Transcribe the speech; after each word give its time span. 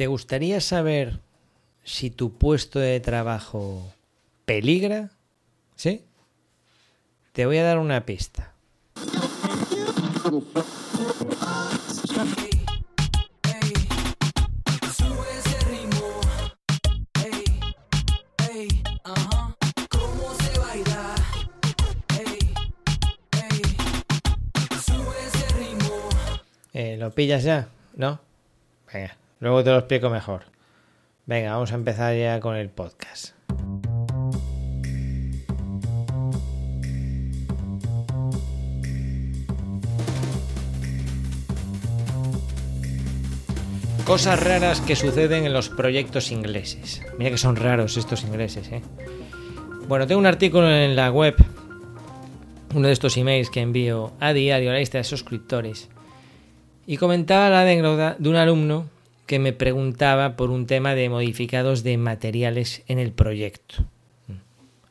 ¿Te 0.00 0.06
gustaría 0.06 0.62
saber 0.62 1.20
si 1.84 2.08
tu 2.08 2.32
puesto 2.32 2.78
de 2.78 3.00
trabajo 3.00 3.92
peligra? 4.46 5.10
¿Sí? 5.76 6.06
Te 7.34 7.44
voy 7.44 7.58
a 7.58 7.64
dar 7.64 7.78
una 7.78 8.06
pista. 8.06 8.54
Eh, 26.72 26.96
¿Lo 26.96 27.10
pillas 27.10 27.44
ya? 27.44 27.68
¿No? 27.96 28.18
Venga, 28.90 29.19
luego 29.40 29.64
te 29.64 29.70
lo 29.70 29.78
explico 29.78 30.10
mejor. 30.10 30.44
Venga, 31.26 31.52
vamos 31.52 31.72
a 31.72 31.74
empezar 31.74 32.16
ya 32.16 32.38
con 32.40 32.56
el 32.56 32.70
podcast. 32.70 33.34
Cosas 44.04 44.42
raras 44.42 44.80
que 44.80 44.96
suceden 44.96 45.46
en 45.46 45.52
los 45.52 45.68
proyectos 45.68 46.32
ingleses. 46.32 47.00
Mira 47.16 47.30
que 47.30 47.38
son 47.38 47.54
raros 47.54 47.96
estos 47.96 48.24
ingleses, 48.24 48.70
¿eh? 48.72 48.82
Bueno, 49.86 50.06
tengo 50.06 50.20
un 50.20 50.26
artículo 50.26 50.68
en 50.68 50.96
la 50.96 51.12
web, 51.12 51.36
uno 52.74 52.88
de 52.88 52.92
estos 52.92 53.16
emails 53.16 53.50
que 53.50 53.60
envío 53.60 54.12
a 54.18 54.32
diario 54.32 54.70
a 54.70 54.72
la 54.72 54.78
lista 54.80 54.98
de 54.98 55.04
suscriptores, 55.04 55.88
y 56.86 56.96
comentaba 56.96 57.50
la 57.50 57.64
de 57.64 58.28
un 58.28 58.36
alumno 58.36 58.86
que 59.30 59.38
me 59.38 59.52
preguntaba 59.52 60.34
por 60.34 60.50
un 60.50 60.66
tema 60.66 60.96
de 60.96 61.08
modificados 61.08 61.84
de 61.84 61.96
materiales 61.98 62.82
en 62.88 62.98
el 62.98 63.12
proyecto. 63.12 63.84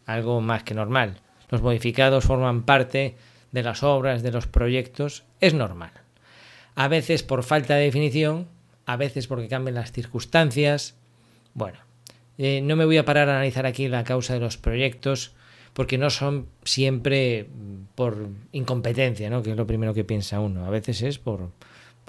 Algo 0.05 0.39
más 0.39 0.63
que 0.63 0.73
normal. 0.73 1.19
Los 1.49 1.61
modificados 1.61 2.23
forman 2.23 2.63
parte 2.63 3.17
de 3.51 3.63
las 3.63 3.83
obras, 3.83 4.23
de 4.23 4.31
los 4.31 4.47
proyectos, 4.47 5.25
es 5.41 5.53
normal. 5.53 5.91
A 6.75 6.87
veces 6.87 7.21
por 7.21 7.43
falta 7.43 7.75
de 7.75 7.83
definición, 7.83 8.47
a 8.85 8.95
veces 8.95 9.27
porque 9.27 9.49
cambian 9.49 9.75
las 9.75 9.91
circunstancias. 9.91 10.95
Bueno, 11.53 11.79
eh, 12.37 12.61
no 12.63 12.77
me 12.77 12.85
voy 12.85 12.95
a 12.95 13.03
parar 13.03 13.27
a 13.27 13.33
analizar 13.33 13.65
aquí 13.65 13.89
la 13.89 14.05
causa 14.05 14.35
de 14.35 14.39
los 14.39 14.55
proyectos, 14.55 15.33
porque 15.73 15.97
no 15.97 16.09
son 16.09 16.47
siempre 16.63 17.49
por 17.93 18.29
incompetencia, 18.53 19.29
¿no? 19.29 19.43
que 19.43 19.51
es 19.51 19.57
lo 19.57 19.67
primero 19.67 19.93
que 19.93 20.05
piensa 20.05 20.39
uno. 20.39 20.65
A 20.65 20.69
veces 20.69 21.01
es 21.01 21.19
por, 21.19 21.49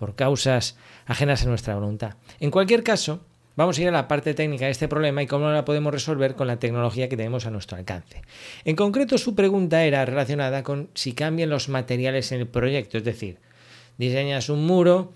por 0.01 0.17
causas 0.17 0.77
ajenas 1.05 1.45
a 1.45 1.49
nuestra 1.49 1.75
voluntad. 1.75 2.15
En 2.41 2.51
cualquier 2.51 2.83
caso, 2.83 3.21
vamos 3.55 3.79
a 3.79 3.83
ir 3.83 3.89
a 3.89 3.93
la 3.93 4.09
parte 4.09 4.33
técnica 4.33 4.65
de 4.65 4.71
este 4.71 4.89
problema 4.89 5.23
y 5.23 5.27
cómo 5.27 5.51
la 5.51 5.67
podemos 5.67 5.93
resolver 5.93 6.35
con 6.35 6.47
la 6.47 6.59
tecnología 6.59 7.11
que 7.11 7.19
tenemos 7.19 7.45
a 7.45 7.51
nuestro 7.51 7.77
alcance. 7.77 8.23
En 8.65 8.77
concreto, 8.77 9.19
su 9.19 9.35
pregunta 9.35 9.85
era 9.85 10.07
relacionada 10.07 10.63
con 10.63 10.89
si 10.95 11.13
cambian 11.13 11.51
los 11.51 11.69
materiales 11.69 12.33
en 12.33 12.41
el 12.41 12.49
proyecto, 12.49 12.97
es 12.97 13.05
decir, 13.05 13.39
diseñas 13.99 14.49
un 14.49 14.67
muro 14.67 15.13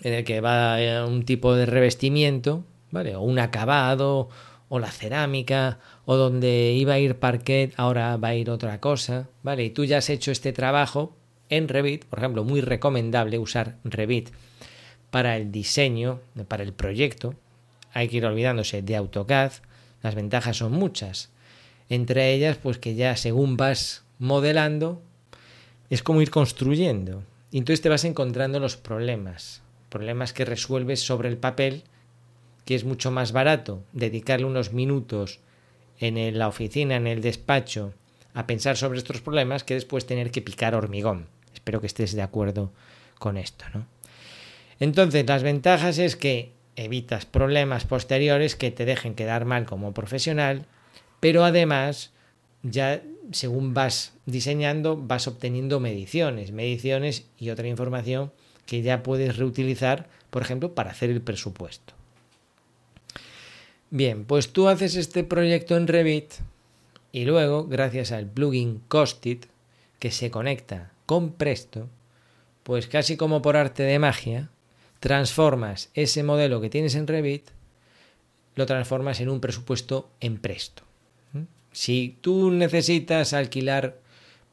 en 0.00 0.14
el 0.14 0.24
que 0.24 0.40
va 0.40 0.78
un 1.06 1.26
tipo 1.26 1.54
de 1.54 1.66
revestimiento, 1.66 2.64
¿vale? 2.90 3.16
O 3.16 3.20
un 3.20 3.38
acabado, 3.38 4.30
o 4.70 4.78
la 4.78 4.90
cerámica, 4.90 5.78
o 6.06 6.16
donde 6.16 6.72
iba 6.72 6.94
a 6.94 6.98
ir 6.98 7.16
parquet, 7.16 7.74
ahora 7.76 8.16
va 8.16 8.28
a 8.28 8.34
ir 8.34 8.48
otra 8.48 8.80
cosa, 8.80 9.28
¿vale? 9.42 9.64
Y 9.64 9.70
tú 9.70 9.84
ya 9.84 9.98
has 9.98 10.08
hecho 10.08 10.32
este 10.32 10.54
trabajo 10.54 11.19
en 11.50 11.68
Revit, 11.68 12.04
por 12.06 12.20
ejemplo, 12.20 12.44
muy 12.44 12.60
recomendable 12.60 13.38
usar 13.38 13.76
Revit 13.84 14.30
para 15.10 15.36
el 15.36 15.52
diseño, 15.52 16.20
para 16.48 16.62
el 16.62 16.72
proyecto. 16.72 17.34
Hay 17.92 18.08
que 18.08 18.18
ir 18.18 18.26
olvidándose 18.26 18.82
de 18.82 18.96
AutoCAD. 18.96 19.52
Las 20.02 20.14
ventajas 20.14 20.56
son 20.56 20.72
muchas. 20.72 21.30
Entre 21.88 22.32
ellas, 22.32 22.56
pues 22.56 22.78
que 22.78 22.94
ya 22.94 23.16
según 23.16 23.56
vas 23.56 24.04
modelando, 24.18 25.02
es 25.90 26.02
como 26.02 26.22
ir 26.22 26.30
construyendo. 26.30 27.24
Y 27.50 27.58
entonces 27.58 27.82
te 27.82 27.88
vas 27.88 28.04
encontrando 28.04 28.60
los 28.60 28.76
problemas 28.76 29.62
problemas 29.90 30.32
que 30.32 30.46
resuelves 30.46 31.00
sobre 31.00 31.28
el 31.28 31.36
papel, 31.36 31.82
que 32.64 32.74
es 32.74 32.84
mucho 32.84 33.10
más 33.10 33.32
barato 33.32 33.82
dedicarle 33.92 34.46
unos 34.46 34.72
minutos 34.72 35.40
en 35.98 36.38
la 36.38 36.48
oficina, 36.48 36.96
en 36.96 37.06
el 37.06 37.20
despacho, 37.20 37.92
a 38.32 38.46
pensar 38.46 38.78
sobre 38.78 38.98
estos 38.98 39.20
problemas 39.20 39.64
que 39.64 39.74
después 39.74 40.06
tener 40.06 40.30
que 40.30 40.40
picar 40.40 40.74
hormigón. 40.74 41.26
Espero 41.60 41.82
que 41.82 41.88
estés 41.88 42.14
de 42.14 42.22
acuerdo 42.22 42.72
con 43.18 43.36
esto, 43.36 43.66
¿no? 43.74 43.86
Entonces, 44.80 45.26
las 45.26 45.42
ventajas 45.42 45.98
es 45.98 46.16
que 46.16 46.52
evitas 46.74 47.26
problemas 47.26 47.84
posteriores 47.84 48.56
que 48.56 48.70
te 48.70 48.86
dejen 48.86 49.14
quedar 49.14 49.44
mal 49.44 49.66
como 49.66 49.92
profesional, 49.92 50.64
pero 51.20 51.44
además 51.44 52.12
ya 52.62 53.02
según 53.30 53.74
vas 53.74 54.14
diseñando 54.24 54.96
vas 54.96 55.28
obteniendo 55.28 55.80
mediciones, 55.80 56.50
mediciones 56.50 57.26
y 57.38 57.50
otra 57.50 57.68
información 57.68 58.32
que 58.64 58.80
ya 58.80 59.02
puedes 59.02 59.36
reutilizar, 59.36 60.08
por 60.30 60.40
ejemplo, 60.40 60.74
para 60.74 60.92
hacer 60.92 61.10
el 61.10 61.20
presupuesto. 61.20 61.92
Bien, 63.90 64.24
pues 64.24 64.50
tú 64.50 64.68
haces 64.68 64.96
este 64.96 65.24
proyecto 65.24 65.76
en 65.76 65.88
Revit 65.88 66.32
y 67.12 67.26
luego, 67.26 67.66
gracias 67.66 68.12
al 68.12 68.24
plugin 68.26 68.80
Costit, 68.88 69.44
que 69.98 70.10
se 70.10 70.30
conecta 70.30 70.92
con 71.10 71.32
Presto, 71.32 71.88
pues 72.62 72.86
casi 72.86 73.16
como 73.16 73.42
por 73.42 73.56
arte 73.56 73.82
de 73.82 73.98
magia, 73.98 74.48
transformas 75.00 75.90
ese 75.94 76.22
modelo 76.22 76.60
que 76.60 76.70
tienes 76.70 76.94
en 76.94 77.08
Revit, 77.08 77.50
lo 78.54 78.64
transformas 78.64 79.18
en 79.18 79.28
un 79.28 79.40
presupuesto 79.40 80.08
en 80.20 80.38
Presto. 80.38 80.84
¿Mm? 81.32 81.40
Si 81.72 82.16
tú 82.20 82.52
necesitas 82.52 83.32
alquilar 83.32 83.98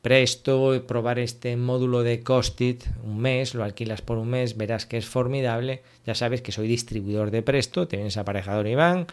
Presto, 0.01 0.83
probar 0.87 1.19
este 1.19 1.55
módulo 1.57 2.01
de 2.01 2.23
Costit 2.23 2.85
un 3.03 3.19
mes, 3.19 3.53
lo 3.53 3.63
alquilas 3.63 4.01
por 4.01 4.17
un 4.17 4.29
mes, 4.29 4.57
verás 4.57 4.87
que 4.87 4.97
es 4.97 5.05
formidable. 5.05 5.83
Ya 6.07 6.15
sabes 6.15 6.41
que 6.41 6.51
soy 6.51 6.67
distribuidor 6.67 7.29
de 7.29 7.43
Presto, 7.43 7.87
tienes 7.87 8.17
aparejador 8.17 8.65
Iván 8.65 9.05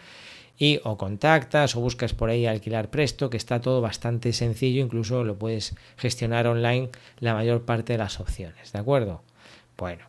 y 0.57 0.79
o 0.83 0.97
contactas 0.97 1.75
o 1.75 1.81
buscas 1.81 2.13
por 2.13 2.29
ahí 2.29 2.45
alquilar 2.45 2.89
Presto, 2.89 3.29
que 3.29 3.37
está 3.37 3.61
todo 3.61 3.81
bastante 3.81 4.33
sencillo, 4.33 4.83
incluso 4.83 5.23
lo 5.23 5.37
puedes 5.37 5.75
gestionar 5.97 6.47
online 6.47 6.89
la 7.19 7.33
mayor 7.33 7.63
parte 7.63 7.93
de 7.93 7.99
las 7.99 8.19
opciones, 8.19 8.71
¿de 8.71 8.79
acuerdo? 8.79 9.21
Bueno, 9.77 10.05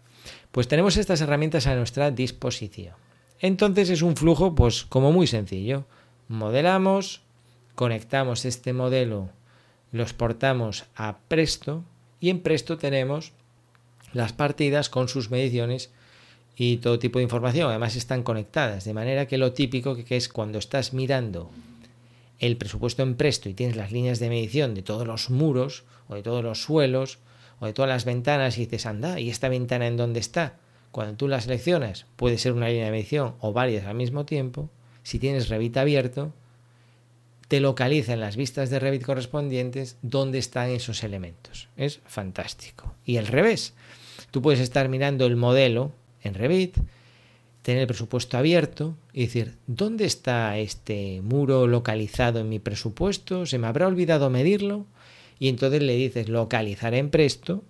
pues 0.53 0.69
tenemos 0.69 0.97
estas 0.97 1.21
herramientas 1.21 1.67
a 1.67 1.75
nuestra 1.75 2.11
disposición. 2.11 2.95
Entonces 3.41 3.91
es 3.91 4.03
un 4.03 4.17
flujo 4.17 4.55
pues 4.55 4.85
como 4.85 5.13
muy 5.13 5.27
sencillo. 5.27 5.85
Modelamos, 6.29 7.23
conectamos 7.75 8.45
este 8.45 8.73
modelo 8.73 9.31
lo 9.93 10.03
exportamos 10.03 10.85
a 10.95 11.19
Presto 11.29 11.85
y 12.21 12.31
en 12.31 12.41
Presto 12.41 12.77
tenemos 12.79 13.33
las 14.13 14.33
partidas 14.33 14.89
con 14.89 15.09
sus 15.09 15.31
mediciones 15.31 15.91
y 16.57 16.79
todo 16.79 16.99
tipo 16.99 17.19
de 17.19 17.25
información. 17.25 17.69
Además 17.69 17.97
están 17.97 18.23
conectadas, 18.23 18.85
de 18.85 18.95
manera 18.95 19.27
que 19.27 19.39
lo 19.39 19.53
típico 19.53 19.95
que 19.97 20.17
es 20.17 20.29
cuando 20.29 20.59
estás 20.59 20.93
mirando 20.93 21.51
el 22.39 22.57
presupuesto 22.57 23.03
en 23.03 23.15
Presto 23.15 23.49
y 23.49 23.55
tienes 23.55 23.77
las 23.77 23.93
líneas 23.93 24.19
de 24.19 24.29
medición 24.29 24.75
de 24.75 24.83
todos 24.83 25.07
los 25.07 25.31
muros 25.31 25.85
o 26.09 26.15
de 26.15 26.23
todos 26.23 26.43
los 26.43 26.63
suelos 26.63 27.19
o 27.61 27.67
de 27.67 27.73
todas 27.73 27.89
las 27.89 28.05
ventanas 28.05 28.59
y 28.59 28.63
dices, 28.63 28.87
anda, 28.87 29.21
¿y 29.21 29.31
esta 29.31 29.49
ventana 29.49 29.87
en 29.87 29.97
dónde 29.97 30.21
está? 30.21 30.59
Cuando 30.91 31.17
tú 31.17 31.29
la 31.29 31.41
seleccionas, 31.41 32.07
puede 32.17 32.39
ser 32.39 32.53
una 32.53 32.69
línea 32.69 32.87
de 32.87 32.91
medición 32.91 33.35
o 33.41 33.53
varias 33.53 33.87
al 33.87 33.97
mismo 33.97 34.25
tiempo. 34.25 34.71
Si 35.03 35.19
tienes 35.19 35.49
Revit 35.49 35.77
abierto, 35.77 36.33
te 37.49 37.61
localiza 37.61 38.13
en 38.13 38.21
las 38.21 38.37
vistas 38.37 38.71
de 38.71 38.79
Revit 38.79 39.05
correspondientes 39.05 39.99
dónde 40.03 40.39
están 40.39 40.71
esos 40.71 41.05
elementos. 41.05 41.69
Es 41.77 42.01
fantástico. 42.07 42.95
Y 43.05 43.19
al 43.19 43.27
revés, 43.27 43.75
tú 44.31 44.43
puedes 44.43 44.61
estar 44.61 44.89
mirando 44.89 45.27
el 45.27 45.37
modelo 45.37 45.93
en 46.23 46.35
Revit, 46.35 46.79
tener 47.63 47.83
el 47.83 47.87
presupuesto 47.89 48.39
abierto 48.39 48.97
y 49.13 49.23
decir, 49.23 49.57
¿dónde 49.67 50.05
está 50.05 50.57
este 50.59 51.21
muro 51.23 51.67
localizado 51.67 52.39
en 52.39 52.49
mi 52.49 52.61
presupuesto? 52.61 53.45
¿Se 53.45 53.59
me 53.59 53.67
habrá 53.67 53.89
olvidado 53.89 54.31
medirlo? 54.31 54.87
Y 55.39 55.49
entonces 55.49 55.83
le 55.83 55.97
dices 55.97 56.29
localizar 56.29 56.95
en 56.95 57.11
Presto 57.11 57.65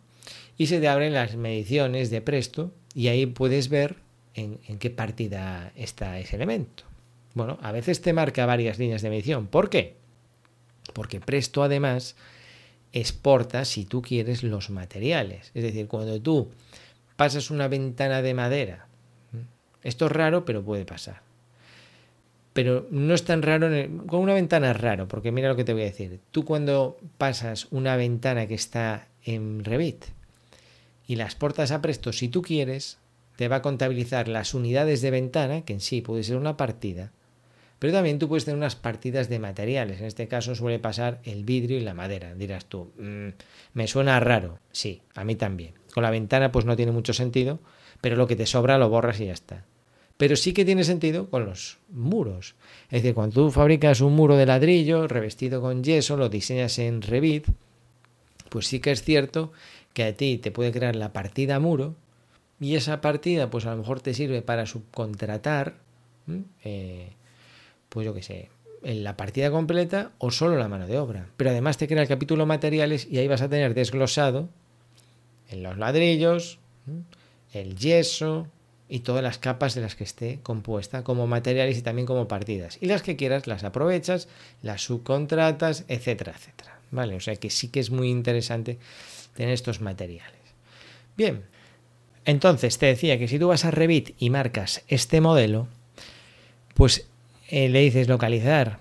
y 0.59 0.67
se 0.67 0.81
te 0.81 0.89
abren 0.89 1.15
las 1.15 1.37
mediciones 1.37 2.11
de 2.11 2.21
Presto 2.21 2.73
y 2.95 3.09
ahí 3.09 3.27
puedes 3.27 3.69
ver 3.69 3.97
en, 4.35 4.59
qué 4.79 4.91
partida 4.91 5.73
está 5.77 6.19
ese 6.19 6.37
elemento. 6.37 6.85
Bueno, 7.35 7.59
a 7.63 7.73
veces 7.73 8.01
te 8.01 8.13
marca 8.13 8.47
varias 8.47 8.79
líneas 8.79 9.03
de 9.03 9.11
medición. 9.11 9.47
¿Por 9.47 9.71
qué? 9.71 9.97
Porque 10.93 11.21
Presto 11.21 11.63
además 11.63 12.17
exporta, 12.93 13.65
si 13.65 13.85
tú 13.85 14.03
quieres, 14.03 14.43
los 14.43 14.71
materiales. 14.71 15.51
Es 15.55 15.63
decir, 15.63 15.87
cuando 15.87 16.21
tú 16.21 16.51
pasas 17.17 17.51
una 17.51 17.69
ventana 17.69 18.23
de 18.23 18.35
madera, 18.35 18.87
esto 19.83 20.07
es 20.07 20.13
raro, 20.13 20.45
pero 20.45 20.65
puede 20.65 20.85
pasar. 20.85 21.23
Pero 22.53 22.87
no 22.91 23.15
es 23.15 23.25
tan 23.25 23.43
raro, 23.43 23.69
con 24.07 24.21
una 24.21 24.35
ventana 24.35 24.71
es 24.71 24.81
raro, 24.81 25.07
porque 25.07 25.31
mira 25.31 25.49
lo 25.49 25.57
que 25.57 25.65
te 25.65 25.73
voy 25.73 25.83
a 25.83 25.85
decir. 25.85 26.19
Tú 26.31 26.45
cuando 26.45 26.99
pasas 27.19 27.69
una 27.71 27.97
ventana 27.97 28.47
que 28.47 28.55
está 28.55 29.07
en 29.23 29.63
Revit 29.63 30.07
y 31.07 31.17
la 31.17 31.25
exportas 31.25 31.71
a 31.71 31.83
Presto, 31.83 32.13
si 32.13 32.29
tú 32.29 32.43
quieres, 32.43 32.99
te 33.37 33.47
va 33.47 33.57
a 33.57 33.63
contabilizar 33.63 34.27
las 34.27 34.55
unidades 34.55 35.03
de 35.03 35.11
ventana, 35.11 35.63
que 35.63 35.75
en 35.75 35.81
sí 35.81 36.01
puede 36.01 36.25
ser 36.25 36.37
una 36.37 36.57
partida, 36.57 37.13
pero 37.79 37.93
también 37.93 38.19
tú 38.19 38.29
puedes 38.29 38.45
tener 38.45 38.57
unas 38.57 38.75
partidas 38.75 39.29
de 39.29 39.39
materiales. 39.39 40.01
En 40.01 40.07
este 40.07 40.29
caso 40.29 40.55
suele 40.55 40.79
pasar 40.79 41.21
el 41.25 41.45
vidrio 41.45 41.77
y 41.79 41.83
la 41.83 41.95
madera. 41.95 42.35
Dirás 42.35 42.65
tú, 42.65 42.91
mm, 42.99 43.29
me 43.75 43.87
suena 43.87 44.19
raro. 44.19 44.59
Sí, 44.73 45.03
a 45.15 45.25
mí 45.25 45.37
también. 45.37 45.75
Con 45.97 46.03
la 46.03 46.11
ventana 46.11 46.53
pues 46.53 46.67
no 46.67 46.77
tiene 46.77 46.93
mucho 46.93 47.15
sentido, 47.15 47.59
pero 48.03 48.17
lo 48.17 48.27
que 48.27 48.37
te 48.37 48.45
sobra 48.45 48.77
lo 48.77 48.91
borras 48.91 49.19
y 49.19 49.25
ya 49.29 49.33
está. 49.33 49.65
Pero 50.19 50.37
sí 50.37 50.53
que 50.53 50.67
tiene 50.67 50.85
sentido 50.85 51.31
con 51.31 51.47
los 51.47 51.79
muros. 51.89 52.55
Es 52.91 53.01
decir, 53.01 53.15
cuando 53.15 53.33
tú 53.37 53.51
fabricas 53.51 54.03
un 54.03 54.15
muro 54.15 54.37
de 54.37 54.45
ladrillo 54.45 55.09
revestido 55.09 55.63
con 55.63 55.83
yeso, 55.83 56.19
lo 56.19 56.29
diseñas 56.29 56.79
en 56.81 57.01
Revit, 57.01 57.47
pues 58.51 58.67
sí 58.67 58.81
que 58.81 58.91
es 58.91 59.05
cierto 59.05 59.53
que 59.95 60.05
a 60.05 60.15
ti 60.15 60.37
te 60.37 60.51
puede 60.51 60.71
crear 60.71 60.95
la 60.97 61.15
partida 61.15 61.61
muro 61.61 61.95
y 62.61 62.75
esa 62.75 63.01
partida 63.01 63.49
pues 63.49 63.65
a 63.65 63.71
lo 63.71 63.79
mejor 63.79 64.03
te 64.03 64.13
sirve 64.13 64.43
para 64.43 64.67
subcontratar 64.67 65.77
eh, 66.63 67.13
pues 67.89 68.05
yo 68.05 68.13
qué 68.13 68.23
sé, 68.23 68.51
en 68.83 69.03
la 69.03 69.17
partida 69.17 69.51
completa 69.51 70.11
o 70.19 70.31
solo 70.31 70.59
la 70.59 70.69
mano 70.69 70.87
de 70.87 70.99
obra. 70.99 71.31
Pero 71.39 71.49
además 71.49 71.79
te 71.79 71.89
crea 71.89 72.03
el 72.03 72.09
capítulo 72.09 72.45
materiales 72.45 73.09
y 73.11 73.17
ahí 73.17 73.29
vas 73.29 73.41
a 73.41 73.49
tener 73.49 73.73
desglosado 73.73 74.51
en 75.51 75.63
los 75.63 75.79
ladrillos, 75.79 76.59
el 77.53 77.77
yeso 77.77 78.49
y 78.89 79.01
todas 79.01 79.23
las 79.23 79.39
capas 79.39 79.75
de 79.75 79.81
las 79.81 79.97
que 79.97 80.05
esté 80.05 80.41
compuesta 80.43 81.03
como 81.03 81.27
materiales 81.27 81.79
y 81.79 81.83
también 81.83 82.07
como 82.07 82.29
partidas. 82.29 82.79
Y 82.81 82.87
las 82.87 83.03
que 83.03 83.17
quieras 83.17 83.47
las 83.47 83.65
aprovechas, 83.65 84.29
las 84.63 84.83
subcontratas, 84.83 85.85
etcétera, 85.89 86.33
etcétera. 86.37 86.79
Vale, 86.91 87.17
o 87.17 87.21
sea 87.21 87.37
que 87.37 87.51
sí 87.51 87.69
que 87.69 87.81
es 87.81 87.91
muy 87.91 88.11
interesante 88.11 88.79
tener 89.35 89.53
estos 89.53 89.81
materiales. 89.81 90.41
Bien, 91.17 91.45
entonces 92.25 92.79
te 92.79 92.87
decía 92.87 93.19
que 93.19 93.29
si 93.29 93.39
tú 93.39 93.49
vas 93.49 93.65
a 93.65 93.71
Revit 93.71 94.15
y 94.19 94.31
marcas 94.31 94.83
este 94.89 95.21
modelo, 95.21 95.69
pues 96.75 97.09
eh, 97.49 97.69
le 97.69 97.81
dices 97.81 98.09
localizar 98.09 98.79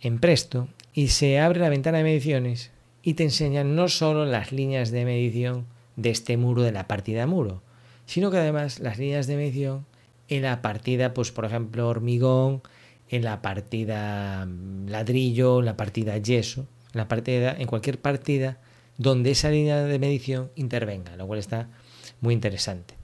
en 0.00 0.18
Presto 0.18 0.68
y 0.94 1.08
se 1.08 1.38
abre 1.38 1.60
la 1.60 1.68
ventana 1.68 1.98
de 1.98 2.04
mediciones 2.04 2.70
y 3.02 3.14
te 3.14 3.24
enseñan 3.24 3.74
no 3.74 3.88
solo 3.88 4.26
las 4.26 4.52
líneas 4.52 4.90
de 4.90 5.04
medición 5.04 5.66
de 6.00 6.10
este 6.10 6.36
muro 6.36 6.62
de 6.62 6.72
la 6.72 6.86
partida 6.86 7.26
muro, 7.26 7.62
sino 8.06 8.30
que 8.30 8.38
además 8.38 8.80
las 8.80 8.98
líneas 8.98 9.26
de 9.26 9.36
medición 9.36 9.86
en 10.28 10.42
la 10.42 10.62
partida, 10.62 11.12
pues 11.12 11.32
por 11.32 11.44
ejemplo, 11.44 11.88
hormigón, 11.88 12.62
en 13.08 13.24
la 13.24 13.42
partida 13.42 14.46
mm, 14.46 14.88
ladrillo, 14.88 15.58
en 15.58 15.66
la 15.66 15.76
partida 15.76 16.16
yeso, 16.16 16.66
en 16.94 16.98
la 16.98 17.08
partida, 17.08 17.54
en 17.58 17.66
cualquier 17.66 18.00
partida 18.00 18.58
donde 18.96 19.30
esa 19.30 19.50
línea 19.50 19.82
de 19.82 19.98
medición 19.98 20.50
intervenga, 20.56 21.16
lo 21.16 21.26
cual 21.26 21.38
está 21.38 21.68
muy 22.20 22.34
interesante. 22.34 22.94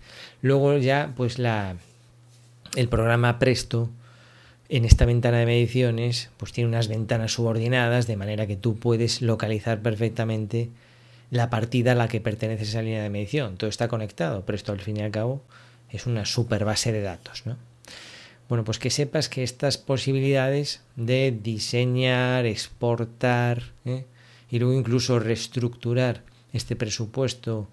Luego 0.43 0.77
ya, 0.77 1.13
pues 1.17 1.39
la, 1.39 1.77
el 2.77 2.89
programa 2.89 3.39
Presto 3.39 3.91
en 4.69 4.85
esta 4.85 5.07
ventana 5.07 5.39
de 5.39 5.47
mediciones, 5.47 6.31
pues 6.37 6.53
tiene 6.53 6.69
unas 6.69 6.89
ventanas 6.89 7.33
subordinadas 7.33 8.07
de 8.07 8.17
manera 8.17 8.47
que 8.47 8.57
tú 8.57 8.77
puedes 8.77 9.23
localizar 9.23 9.81
perfectamente 9.81 10.71
la 11.31 11.51
partida 11.51 11.93
a 11.93 11.95
la 11.95 12.09
que 12.09 12.21
pertenece 12.21 12.65
esa 12.65 12.83
línea 12.83 13.03
de 13.03 13.11
medición. 13.11 13.57
Todo 13.57 13.71
está 13.71 13.89
conectado, 13.89 14.45
pero 14.45 14.57
esto 14.57 14.73
al 14.73 14.81
fin 14.81 14.99
y 14.99 15.03
al 15.03 15.11
cabo 15.11 15.43
es 15.91 16.07
una 16.07 16.25
super 16.25 16.65
base 16.65 16.93
de 16.93 17.03
datos, 17.03 17.47
¿no? 17.47 17.57
Bueno, 18.49 18.65
pues 18.65 18.79
que 18.79 18.91
sepas 18.91 19.29
que 19.29 19.43
estas 19.43 19.77
posibilidades 19.77 20.83
de 20.95 21.37
diseñar, 21.43 22.47
exportar 22.47 23.63
¿eh? 23.85 24.05
y 24.51 24.61
luego 24.61 24.79
incluso 24.79 25.19
reestructurar 25.19 26.23
este 26.53 26.77
presupuesto 26.77 27.67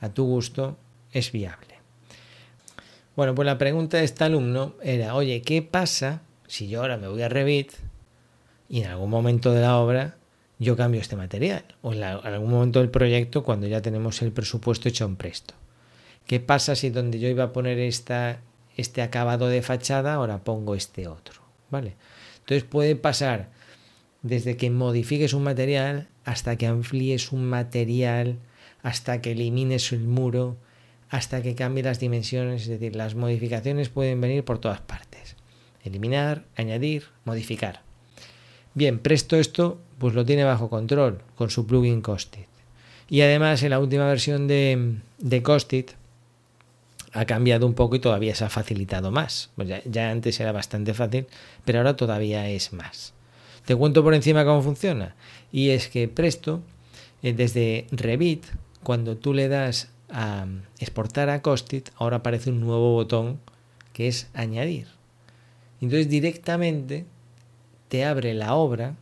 a 0.00 0.10
tu 0.10 0.24
gusto 0.24 0.76
es 1.12 1.32
viable. 1.32 1.80
Bueno, 3.16 3.34
pues 3.34 3.44
la 3.44 3.58
pregunta 3.58 3.98
de 3.98 4.04
este 4.04 4.22
alumno 4.22 4.74
era, 4.82 5.16
oye, 5.16 5.42
¿qué 5.42 5.62
pasa 5.62 6.22
si 6.46 6.68
yo 6.68 6.80
ahora 6.80 6.96
me 6.96 7.08
voy 7.08 7.22
a 7.22 7.28
Revit 7.28 7.72
y 8.68 8.82
en 8.82 8.86
algún 8.86 9.10
momento 9.10 9.52
de 9.52 9.60
la 9.62 9.78
obra 9.78 10.16
yo 10.60 10.76
cambio 10.76 11.00
este 11.00 11.16
material 11.16 11.64
o 11.82 11.92
en, 11.92 12.04
algún 12.04 12.50
momento 12.50 12.78
del 12.78 12.90
proyecto 12.90 13.42
cuando 13.42 13.66
ya 13.66 13.82
tenemos 13.82 14.22
el 14.22 14.30
presupuesto 14.30 14.88
hecho 14.88 15.04
en 15.04 15.16
presto. 15.16 15.54
¿Qué 16.26 16.38
pasa 16.38 16.76
si 16.76 16.90
donde 16.90 17.18
yo 17.18 17.28
iba 17.28 17.42
a 17.44 17.52
poner 17.52 17.80
esta, 17.80 18.40
este 18.76 19.02
acabado 19.02 19.48
de 19.48 19.62
fachada 19.62 20.14
ahora 20.14 20.44
pongo 20.44 20.76
este 20.76 21.08
otro? 21.08 21.42
¿Vale? 21.70 21.96
Entonces 22.38 22.62
puede 22.62 22.94
pasar 22.94 23.48
desde 24.22 24.56
que 24.56 24.70
modifiques 24.70 25.34
un 25.34 25.42
material 25.42 26.06
hasta 26.24 26.54
que 26.56 26.68
amplíes 26.68 27.32
un 27.32 27.46
material, 27.46 28.38
hasta 28.82 29.20
que 29.20 29.32
elimines 29.32 29.90
el 29.92 30.04
muro, 30.04 30.56
hasta 31.08 31.42
que 31.42 31.56
cambie 31.56 31.82
las 31.82 31.98
dimensiones, 31.98 32.62
es 32.62 32.68
decir, 32.68 32.94
las 32.94 33.16
modificaciones 33.16 33.88
pueden 33.88 34.20
venir 34.20 34.44
por 34.44 34.58
todas 34.58 34.80
partes 34.80 35.10
eliminar, 35.84 36.44
añadir, 36.56 37.04
modificar. 37.24 37.82
Bien, 38.80 38.98
Presto 38.98 39.36
esto 39.36 39.78
pues 39.98 40.14
lo 40.14 40.24
tiene 40.24 40.42
bajo 40.42 40.70
control 40.70 41.20
con 41.34 41.50
su 41.50 41.66
plugin 41.66 42.00
Costit. 42.00 42.46
Y 43.10 43.20
además 43.20 43.62
en 43.62 43.68
la 43.68 43.78
última 43.78 44.06
versión 44.06 44.48
de, 44.48 45.00
de 45.18 45.42
Costit 45.42 45.90
ha 47.12 47.26
cambiado 47.26 47.66
un 47.66 47.74
poco 47.74 47.96
y 47.96 47.98
todavía 47.98 48.34
se 48.34 48.46
ha 48.46 48.48
facilitado 48.48 49.10
más. 49.10 49.50
Pues 49.54 49.68
ya, 49.84 50.10
antes 50.10 50.40
era 50.40 50.52
bastante 50.52 50.94
fácil, 50.94 51.26
pero 51.66 51.80
ahora 51.80 51.94
todavía 51.94 52.48
es 52.48 52.72
más. 52.72 53.12
Te 53.66 53.76
cuento 53.76 54.02
por 54.02 54.14
encima 54.14 54.46
cómo 54.46 54.62
funciona. 54.62 55.14
Y 55.52 55.68
es 55.68 55.88
que 55.88 56.08
Presto, 56.08 56.62
eh, 57.22 57.34
desde 57.34 57.86
Revit, 57.90 58.46
cuando 58.82 59.18
tú 59.18 59.34
le 59.34 59.48
das 59.48 59.90
a 60.08 60.46
exportar 60.78 61.28
a 61.28 61.42
Costit, 61.42 61.90
ahora 61.96 62.16
aparece 62.16 62.48
un 62.48 62.60
nuevo 62.60 62.94
botón 62.94 63.40
que 63.92 64.08
es 64.08 64.30
añadir. 64.32 64.86
Entonces 65.82 66.08
directamente 66.08 67.04
te 67.90 68.04
abre 68.04 68.34
la 68.34 68.54
obra 68.54 68.94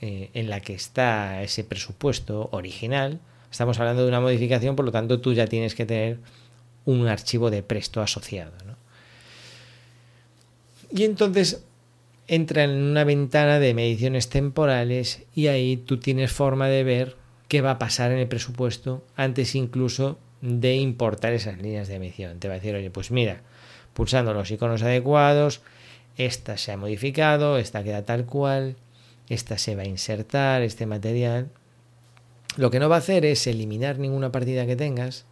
eh, 0.00 0.30
en 0.32 0.48
la 0.48 0.60
que 0.60 0.74
está 0.74 1.42
ese 1.42 1.62
presupuesto 1.62 2.48
original. 2.52 3.20
Estamos 3.50 3.78
hablando 3.78 4.02
de 4.02 4.08
una 4.08 4.20
modificación, 4.20 4.74
por 4.74 4.86
lo 4.86 4.90
tanto 4.90 5.20
tú 5.20 5.34
ya 5.34 5.46
tienes 5.46 5.74
que 5.74 5.84
tener 5.84 6.18
un 6.86 7.06
archivo 7.06 7.50
de 7.50 7.62
presto 7.62 8.00
asociado. 8.00 8.52
Y 10.90 11.04
entonces 11.04 11.64
entra 12.26 12.64
en 12.64 12.70
una 12.70 13.04
ventana 13.04 13.58
de 13.58 13.74
mediciones 13.74 14.30
temporales 14.30 15.24
y 15.34 15.48
ahí 15.48 15.76
tú 15.76 15.98
tienes 15.98 16.32
forma 16.32 16.68
de 16.68 16.82
ver 16.82 17.16
qué 17.48 17.60
va 17.60 17.72
a 17.72 17.78
pasar 17.78 18.10
en 18.10 18.18
el 18.18 18.28
presupuesto 18.28 19.04
antes 19.16 19.54
incluso 19.54 20.18
de 20.40 20.76
importar 20.76 21.34
esas 21.34 21.60
líneas 21.60 21.88
de 21.88 21.98
medición. 21.98 22.38
Te 22.38 22.48
va 22.48 22.54
a 22.54 22.58
decir, 22.58 22.74
oye, 22.74 22.90
pues 22.90 23.10
mira, 23.10 23.42
pulsando 23.92 24.32
los 24.32 24.50
iconos 24.50 24.82
adecuados, 24.82 25.60
esta 26.16 26.56
se 26.56 26.72
ha 26.72 26.76
modificado, 26.76 27.58
esta 27.58 27.82
queda 27.82 28.04
tal 28.04 28.26
cual, 28.26 28.76
esta 29.28 29.58
se 29.58 29.74
va 29.74 29.82
a 29.82 29.86
insertar, 29.86 30.62
este 30.62 30.86
material. 30.86 31.48
Lo 32.56 32.70
que 32.70 32.78
no 32.78 32.88
va 32.88 32.96
a 32.96 32.98
hacer 33.00 33.24
es 33.24 33.46
eliminar 33.46 33.98
ninguna 33.98 34.30
partida 34.30 34.66
que 34.66 34.76
tengas, 34.76 35.24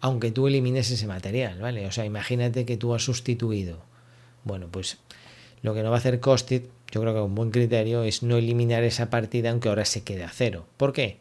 aunque 0.00 0.30
tú 0.30 0.46
elimines 0.46 0.90
ese 0.90 1.06
material, 1.06 1.60
¿vale? 1.60 1.86
O 1.86 1.92
sea, 1.92 2.04
imagínate 2.04 2.64
que 2.64 2.76
tú 2.76 2.94
has 2.94 3.02
sustituido. 3.02 3.78
Bueno, 4.44 4.68
pues 4.70 4.98
lo 5.62 5.74
que 5.74 5.82
no 5.82 5.90
va 5.90 5.96
a 5.96 5.98
hacer 5.98 6.20
Costit, 6.20 6.64
yo 6.90 7.00
creo 7.00 7.14
que 7.14 7.20
un 7.20 7.34
buen 7.34 7.50
criterio 7.50 8.02
es 8.04 8.22
no 8.22 8.36
eliminar 8.36 8.82
esa 8.82 9.10
partida 9.10 9.50
aunque 9.50 9.68
ahora 9.68 9.84
se 9.84 10.02
quede 10.02 10.24
a 10.24 10.30
cero. 10.30 10.66
¿Por 10.76 10.92
qué? 10.92 11.18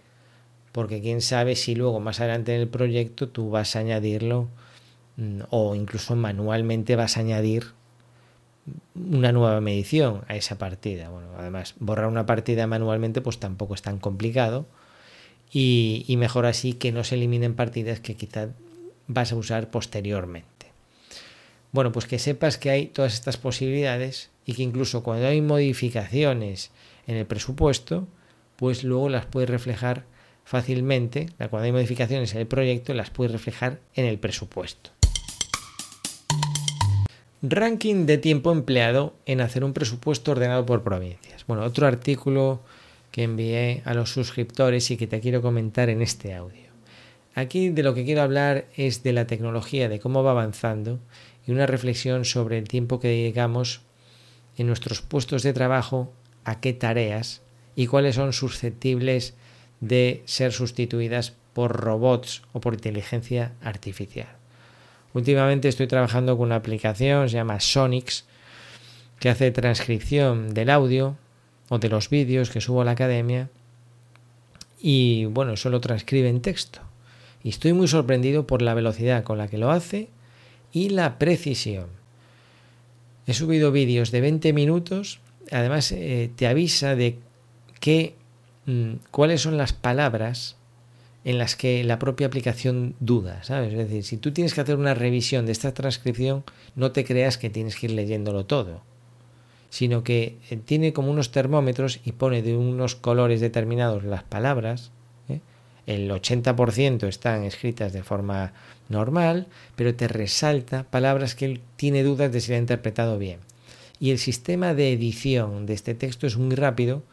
Porque 0.71 1.01
quién 1.01 1.21
sabe 1.21 1.55
si 1.55 1.75
luego 1.75 1.99
más 1.99 2.19
adelante 2.19 2.55
en 2.55 2.61
el 2.61 2.67
proyecto 2.67 3.29
tú 3.29 3.49
vas 3.49 3.75
a 3.75 3.79
añadirlo 3.79 4.49
mm, 5.17 5.41
o 5.49 5.75
incluso 5.75 6.15
manualmente 6.15 6.95
vas 6.95 7.17
a 7.17 7.21
añadir 7.21 7.78
una 8.95 9.31
nueva 9.31 9.61
medición 9.61 10.23
a 10.27 10.35
esa 10.35 10.57
partida. 10.57 11.09
Bueno, 11.09 11.29
además, 11.37 11.75
borrar 11.79 12.07
una 12.07 12.25
partida 12.25 12.67
manualmente 12.67 13.21
pues 13.21 13.39
tampoco 13.39 13.73
es 13.73 13.81
tan 13.81 13.99
complicado 13.99 14.65
y, 15.51 16.15
mejor 16.17 16.45
así 16.45 16.73
que 16.73 16.91
no 16.91 17.03
se 17.03 17.15
eliminen 17.15 17.55
partidas 17.55 17.99
que 17.99 18.15
quizás 18.15 18.49
vas 19.07 19.31
a 19.31 19.35
usar 19.35 19.71
posteriormente. 19.71 20.67
Bueno, 21.71 21.91
pues 21.91 22.05
que 22.05 22.19
sepas 22.19 22.57
que 22.57 22.69
hay 22.69 22.87
todas 22.87 23.13
estas 23.13 23.37
posibilidades 23.37 24.29
y 24.45 24.53
que 24.53 24.63
incluso 24.63 25.03
cuando 25.03 25.27
hay 25.27 25.41
modificaciones 25.41 26.71
en 27.07 27.15
el 27.15 27.25
presupuesto, 27.25 28.07
pues 28.55 28.83
luego 28.83 29.09
las 29.09 29.25
puedes 29.25 29.49
reflejar 29.49 30.05
fácilmente. 30.45 31.29
Cuando 31.37 31.61
hay 31.61 31.71
modificaciones 31.71 32.33
en 32.33 32.41
el 32.41 32.47
proyecto, 32.47 32.93
las 32.93 33.09
puedes 33.09 33.31
reflejar 33.31 33.79
en 33.95 34.05
el 34.05 34.19
presupuesto. 34.19 34.91
Ranking 37.41 38.05
de 38.05 38.17
tiempo 38.17 38.51
empleado 38.51 39.13
en 39.25 39.39
hacer 39.39 39.63
un 39.63 39.71
presupuesto 39.71 40.31
ordenado 40.31 40.65
por 40.65 40.83
provincias. 40.83 41.45
Bueno, 41.47 41.63
otro 41.63 41.87
artículo 41.87 42.59
que 43.11 43.23
envié 43.23 43.81
a 43.85 43.93
los 43.93 44.11
suscriptores 44.11 44.91
y 44.91 44.97
que 44.97 45.07
te 45.07 45.21
quiero 45.21 45.41
comentar 45.41 45.89
en 45.89 46.01
este 46.01 46.33
audio. 46.33 46.67
Aquí 47.35 47.69
de 47.69 47.81
lo 47.81 47.93
que 47.93 48.03
quiero 48.03 48.23
hablar 48.23 48.65
es 48.75 49.03
de 49.03 49.13
la 49.13 49.25
tecnología, 49.25 49.87
de 49.87 50.01
cómo 50.01 50.21
va 50.21 50.31
avanzando 50.31 50.99
y 51.47 51.53
una 51.53 51.65
reflexión 51.65 52.25
sobre 52.25 52.57
el 52.57 52.67
tiempo 52.67 52.99
que 52.99 53.07
dedicamos 53.07 53.83
en 54.57 54.67
nuestros 54.67 55.01
puestos 55.01 55.41
de 55.41 55.53
trabajo 55.53 56.11
a 56.43 56.59
qué 56.59 56.73
tareas 56.73 57.41
y 57.73 57.87
cuáles 57.87 58.15
son 58.15 58.33
susceptibles 58.33 59.33
de 59.79 60.23
ser 60.25 60.51
sustituidas 60.51 61.35
por 61.53 61.71
robots 61.71 62.41
o 62.51 62.59
por 62.59 62.73
inteligencia 62.73 63.53
artificial. 63.61 64.38
Últimamente 65.13 65.67
estoy 65.67 65.87
trabajando 65.87 66.37
con 66.37 66.47
una 66.47 66.55
aplicación, 66.55 67.29
se 67.29 67.35
llama 67.35 67.59
Sonix, 67.59 68.25
que 69.19 69.29
hace 69.29 69.51
transcripción 69.51 70.53
del 70.53 70.69
audio 70.69 71.17
o 71.69 71.79
de 71.79 71.89
los 71.89 72.09
vídeos 72.09 72.49
que 72.49 72.61
subo 72.61 72.81
a 72.81 72.85
la 72.85 72.91
academia 72.91 73.49
y 74.81 75.25
bueno, 75.25 75.53
eso 75.53 75.69
lo 75.69 75.81
transcribe 75.81 76.29
en 76.29 76.41
texto. 76.41 76.81
Y 77.43 77.49
estoy 77.49 77.73
muy 77.73 77.87
sorprendido 77.87 78.47
por 78.47 78.61
la 78.61 78.73
velocidad 78.73 79.23
con 79.23 79.37
la 79.37 79.47
que 79.47 79.57
lo 79.57 79.71
hace 79.71 80.09
y 80.71 80.89
la 80.89 81.17
precisión. 81.19 81.87
He 83.27 83.33
subido 83.33 83.71
vídeos 83.71 84.11
de 84.11 84.21
20 84.21 84.53
minutos, 84.53 85.19
además 85.51 85.91
eh, 85.91 86.31
te 86.35 86.47
avisa 86.47 86.95
de 86.95 87.19
qué, 87.79 88.15
mm, 88.65 88.93
cuáles 89.11 89.41
son 89.41 89.57
las 89.57 89.73
palabras 89.73 90.55
en 91.25 91.37
las 91.37 91.55
que 91.55 91.83
la 91.83 91.99
propia 91.99 92.27
aplicación 92.27 92.95
duda, 92.99 93.43
¿sabes? 93.43 93.73
Es 93.73 93.77
decir, 93.77 94.03
si 94.03 94.17
tú 94.17 94.31
tienes 94.31 94.53
que 94.53 94.61
hacer 94.61 94.77
una 94.77 94.93
revisión 94.93 95.45
de 95.45 95.51
esta 95.51 95.73
transcripción, 95.73 96.43
no 96.75 96.91
te 96.91 97.03
creas 97.03 97.37
que 97.37 97.49
tienes 97.49 97.75
que 97.75 97.87
ir 97.87 97.91
leyéndolo 97.91 98.45
todo, 98.45 98.81
sino 99.69 100.03
que 100.03 100.37
eh, 100.49 100.57
tiene 100.57 100.93
como 100.93 101.11
unos 101.11 101.31
termómetros 101.31 101.99
y 102.05 102.13
pone 102.13 102.41
de 102.41 102.55
unos 102.55 102.95
colores 102.95 103.41
determinados 103.41 104.03
las 104.03 104.23
palabras. 104.23 104.91
¿eh? 105.27 105.41
El 105.85 106.09
80% 106.09 107.07
están 107.07 107.43
escritas 107.43 107.91
de 107.91 108.03
forma 108.03 108.53
normal, 108.87 109.47
pero 109.75 109.93
te 109.95 110.07
resalta 110.07 110.83
palabras 110.83 111.35
que 111.35 111.45
él 111.45 111.61
tiene 111.75 112.03
dudas 112.03 112.31
de 112.31 112.39
si 112.39 112.51
la 112.51 112.57
ha 112.57 112.61
interpretado 112.61 113.17
bien. 113.17 113.39
Y 113.99 114.11
el 114.11 114.19
sistema 114.19 114.73
de 114.73 114.93
edición 114.93 115.65
de 115.65 115.73
este 115.73 115.93
texto 115.93 116.25
es 116.25 116.37
muy 116.37 116.55
rápido, 116.55 117.03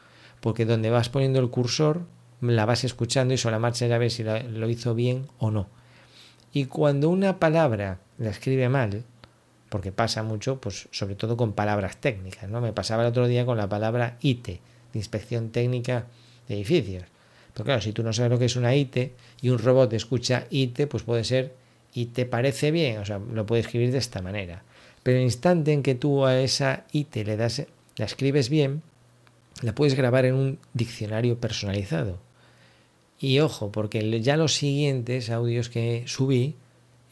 porque 0.41 0.65
donde 0.65 0.91
vas 0.91 1.09
poniendo 1.09 1.41
el 1.41 1.51
cursor, 1.51 2.03
la 2.40 2.64
vas 2.66 2.85
escuchando 2.85 3.35
y 3.35 3.38
sobre 3.38 3.55
la 3.55 3.61
marcha 3.61 3.87
ya 3.87 3.99
ves 3.99 4.14
si 4.14 4.25
lo 4.25 4.69
hizo 4.69 4.95
bien 4.95 5.26
o 5.38 5.50
no. 5.50 5.69
Y 6.52 6.66
cuando 6.66 7.11
una 7.11 7.38
palabra 7.38 8.00
la 8.19 8.31
escribe 8.31 8.69
mal, 8.69 9.05
porque 9.69 9.93
pasa 9.93 10.23
mucho, 10.23 10.61
pues 10.61 10.88
sobre 10.90 11.16
todo 11.16 11.37
con 11.37 11.52
palabras 11.52 11.99
técnicas, 11.99 12.49
¿no? 12.49 12.61
Me 12.61 12.73
pasaba 12.73 13.02
el 13.02 13.09
otro 13.09 13.26
día 13.26 13.45
con 13.45 13.57
la 13.57 13.69
palabra 13.69 14.16
IT, 14.21 14.47
de 14.47 14.61
inspección 14.95 15.50
técnica 15.50 16.07
de 16.49 16.55
edificios. 16.55 17.05
Pero 17.52 17.64
claro, 17.64 17.81
si 17.81 17.93
tú 17.93 18.02
no 18.02 18.12
sabes 18.12 18.31
lo 18.31 18.38
que 18.38 18.45
es 18.45 18.57
una 18.57 18.75
IT 18.75 19.12
y 19.40 19.49
un 19.49 19.59
robot 19.59 19.93
escucha 19.93 20.47
IT, 20.50 20.87
pues 20.88 21.02
puede 21.02 21.25
ser 21.25 21.55
y 21.93 22.07
te 22.07 22.26
parece 22.26 22.71
bien, 22.71 22.99
o 22.99 23.05
sea, 23.05 23.19
lo 23.19 23.47
puede 23.47 23.62
escribir 23.62 23.90
de 23.90 23.99
esta 23.99 24.21
manera. 24.21 24.62
Pero 25.02 25.19
el 25.19 25.25
instante 25.25 25.73
en 25.73 25.83
que 25.83 25.95
tú 25.95 26.26
a 26.26 26.38
esa 26.38 26.85
IT 26.93 27.16
le 27.16 27.37
das, 27.37 27.62
la 27.97 28.05
escribes 28.05 28.50
bien, 28.50 28.83
la 29.62 29.75
puedes 29.75 29.95
grabar 29.95 30.26
en 30.26 30.35
un 30.35 30.59
diccionario 30.75 31.40
personalizado. 31.40 32.25
Y 33.18 33.40
ojo, 33.40 33.73
porque 33.73 34.20
ya 34.20 34.37
los 34.37 34.54
siguientes 34.54 35.30
audios 35.30 35.68
que 35.68 36.04
subí, 36.06 36.56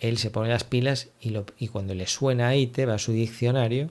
él 0.00 0.18
se 0.18 0.30
pone 0.30 0.50
las 0.50 0.64
pilas 0.64 1.08
y, 1.20 1.68
cuando 1.68 1.94
le 1.94 2.06
suena 2.06 2.48
ahí 2.48 2.66
te 2.66 2.84
va 2.84 2.94
a 2.94 2.98
su 2.98 3.12
diccionario 3.12 3.90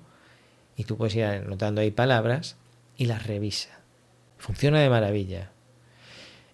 y 0.78 0.84
tú 0.84 0.98
puedes 0.98 1.16
ir 1.16 1.24
anotando 1.24 1.82
ahí 1.82 1.92
palabras 1.92 2.56
y 2.98 3.06
las 3.06 3.26
revisa. 3.26 3.80
Funciona 4.38 4.80
de 4.80 4.90
maravilla. 4.90 5.52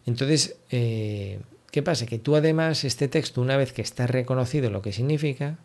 Entonces, 0.06 0.58
eh, 0.72 1.40
¿qué 1.72 1.84
pasa? 1.84 2.06
Que 2.06 2.20
tú 2.20 2.36
además 2.36 2.84
este 2.84 3.08
texto, 3.08 3.42
una 3.42 3.58
vez 3.58 3.74
que 3.74 3.82
está 3.82 4.08
reconocido 4.08 4.70
lo 4.70 4.82
que 4.82 4.94
significa, 4.94 5.58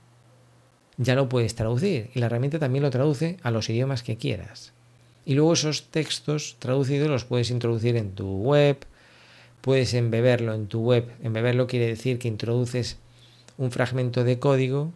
ya 0.96 1.14
lo 1.14 1.28
puedes 1.28 1.54
traducir 1.54 2.10
y 2.14 2.20
la 2.20 2.26
herramienta 2.26 2.58
también 2.58 2.82
lo 2.82 2.90
traduce 2.90 3.36
a 3.42 3.50
los 3.50 3.68
idiomas 3.68 4.02
que 4.02 4.16
quieras. 4.16 4.72
Y 5.24 5.34
luego 5.34 5.54
esos 5.54 5.84
textos 5.84 6.56
traducidos 6.58 7.08
los 7.08 7.24
puedes 7.24 7.50
introducir 7.50 7.96
en 7.96 8.12
tu 8.12 8.38
web, 8.42 8.78
puedes 9.64 9.94
embeberlo 9.94 10.52
en 10.52 10.66
tu 10.66 10.83
web. 10.83 11.11
Embeberlo 11.23 11.66
quiere 11.66 11.87
decir 11.87 12.18
que 12.18 12.28
introduces 12.28 12.99
un 13.56 13.73
fragmento 13.73 14.23
de 14.23 14.38
código 14.38 14.92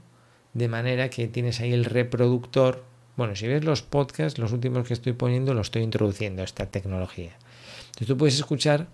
de 0.52 0.68
manera 0.68 1.08
que 1.08 1.26
tienes 1.26 1.60
ahí 1.60 1.72
el 1.72 1.86
reproductor. 1.86 2.84
Bueno, 3.16 3.34
si 3.34 3.48
ves 3.48 3.64
los 3.64 3.80
podcasts, 3.80 4.38
los 4.38 4.52
últimos 4.52 4.86
que 4.86 4.92
estoy 4.92 5.14
poniendo, 5.14 5.54
lo 5.54 5.62
estoy 5.62 5.80
introduciendo 5.80 6.42
esta 6.42 6.66
tecnología. 6.66 7.32
Entonces 7.86 8.08
tú 8.08 8.18
puedes 8.18 8.34
escuchar 8.34 8.88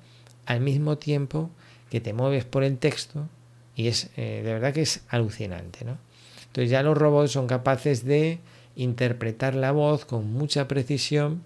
al 0.46 0.60
mismo 0.60 0.96
tiempo 0.96 1.50
que 1.90 2.00
te 2.00 2.12
mueves 2.12 2.44
por 2.44 2.62
el 2.62 2.78
texto 2.78 3.28
y 3.74 3.88
es 3.88 4.10
eh, 4.16 4.42
de 4.44 4.52
verdad 4.52 4.72
que 4.72 4.82
es 4.82 5.02
alucinante, 5.08 5.84
¿no? 5.84 5.98
Entonces 6.46 6.70
ya 6.70 6.84
los 6.84 6.96
robots 6.96 7.32
son 7.32 7.48
capaces 7.48 8.04
de 8.04 8.38
interpretar 8.76 9.56
la 9.56 9.72
voz 9.72 10.04
con 10.04 10.32
mucha 10.32 10.68
precisión 10.68 11.42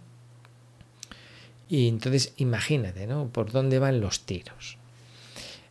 y 1.68 1.88
entonces 1.88 2.32
imagínate, 2.37 3.06
¿no? 3.06 3.28
Por 3.28 3.52
dónde 3.52 3.78
van 3.78 4.00
los 4.00 4.20
tiros. 4.20 4.78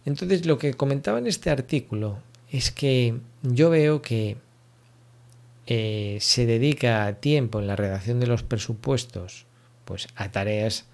Entonces 0.06 0.46
lo 0.46 0.58
que 0.58 0.74
comentaba 0.74 1.20
en 1.20 1.28
este 1.28 1.50
artículo 1.50 2.20
es 2.52 2.72
que 2.72 3.20
yo 3.42 3.70
veo 3.70 4.02
que 4.02 4.38
eh, 5.66 6.18
se 6.22 6.46
dedica 6.46 7.14
tiempo 7.20 7.60
en 7.60 7.68
la 7.68 7.76
redacción 7.76 8.20
de 8.20 8.28
los 8.28 8.44
presupuestos 8.44 9.46
pues 9.84 10.08
a 10.16 10.32
tareas 10.32 10.86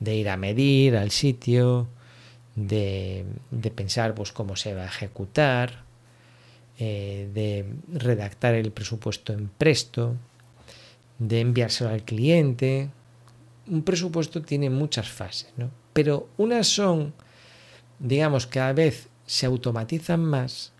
de 0.00 0.16
ir 0.16 0.28
a 0.28 0.36
medir 0.36 0.96
al 0.96 1.10
sitio, 1.10 1.88
de, 2.56 3.24
pensar 3.74 4.14
pues 4.14 4.32
cómo 4.32 4.56
se 4.56 4.74
va 4.74 4.82
a 4.82 4.86
ejecutar, 4.86 5.84
eh, 6.78 7.28
de 7.32 7.66
redactar 7.92 8.54
el 8.54 8.70
presupuesto 8.70 9.32
en 9.32 9.48
presto, 9.48 10.16
de 11.18 11.40
enviárselo 11.40 11.90
al 11.90 12.04
cliente. 12.04 12.90
Un 13.68 13.82
presupuesto 13.82 14.42
tiene 14.42 14.70
muchas 14.70 15.08
fases, 15.08 15.52
¿no? 15.56 15.70
Pero 15.92 16.28
unas 16.36 16.66
son, 16.66 17.12
digamos, 17.98 18.46
cada 18.46 18.72
vez 18.72 19.08
se 19.26 19.46
automatizan 19.46 20.24
más 20.24 20.72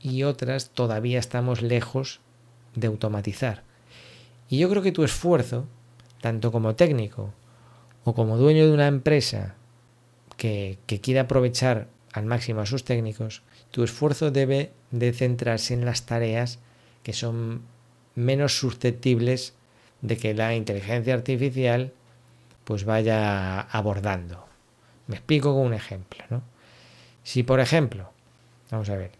y 0.00 0.22
otras 0.22 0.70
todavía 0.70 1.18
estamos 1.18 1.62
lejos 1.62 2.20
de 2.74 2.86
automatizar. 2.86 3.64
Y 4.48 4.58
yo 4.58 4.70
creo 4.70 4.82
que 4.82 4.92
tu 4.92 5.04
esfuerzo, 5.04 5.66
tanto 6.20 6.52
como 6.52 6.74
técnico 6.74 7.32
o 8.04 8.14
como 8.14 8.38
dueño 8.38 8.66
de 8.66 8.72
una 8.72 8.86
empresa 8.86 9.56
que, 10.36 10.78
que 10.86 11.00
quiere 11.00 11.20
aprovechar 11.20 11.88
al 12.12 12.26
máximo 12.26 12.60
a 12.60 12.66
sus 12.66 12.84
técnicos, 12.84 13.42
tu 13.70 13.82
esfuerzo 13.82 14.30
debe 14.30 14.72
de 14.90 15.12
centrarse 15.12 15.74
en 15.74 15.84
las 15.84 16.06
tareas 16.06 16.60
que 17.02 17.12
son 17.12 17.62
menos 18.14 18.58
susceptibles 18.58 19.54
de 20.00 20.16
que 20.16 20.34
la 20.34 20.54
inteligencia 20.54 21.14
artificial 21.14 21.92
pues 22.64 22.84
vaya 22.84 23.60
abordando. 23.60 24.44
Me 25.06 25.16
explico 25.16 25.54
con 25.54 25.66
un 25.66 25.74
ejemplo, 25.74 26.22
¿no? 26.28 26.42
Si 27.22 27.42
por 27.42 27.60
ejemplo, 27.60 28.10
vamos 28.70 28.88
a 28.90 28.96
ver, 28.96 29.10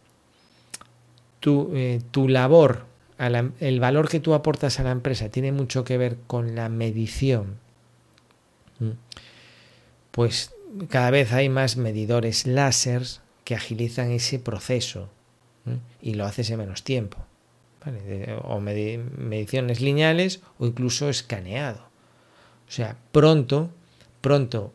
tu, 1.40 1.70
eh, 1.74 2.00
tu 2.10 2.28
labor, 2.28 2.84
el 3.18 3.80
valor 3.80 4.08
que 4.08 4.20
tú 4.20 4.34
aportas 4.34 4.78
a 4.78 4.84
la 4.84 4.90
empresa 4.90 5.28
tiene 5.28 5.52
mucho 5.52 5.84
que 5.84 5.98
ver 5.98 6.18
con 6.26 6.54
la 6.54 6.68
medición, 6.68 7.58
pues 10.10 10.52
cada 10.88 11.10
vez 11.10 11.32
hay 11.32 11.48
más 11.48 11.76
medidores 11.76 12.46
láseres 12.46 13.20
que 13.44 13.54
agilizan 13.54 14.10
ese 14.10 14.38
proceso 14.38 15.08
y 16.00 16.14
lo 16.14 16.26
haces 16.26 16.50
en 16.50 16.58
menos 16.58 16.84
tiempo. 16.84 17.18
O 18.42 18.60
mediciones 18.60 19.80
lineales 19.80 20.40
o 20.58 20.66
incluso 20.66 21.08
escaneado. 21.08 21.80
O 22.68 22.70
sea, 22.70 22.96
pronto, 23.12 23.70
pronto 24.20 24.72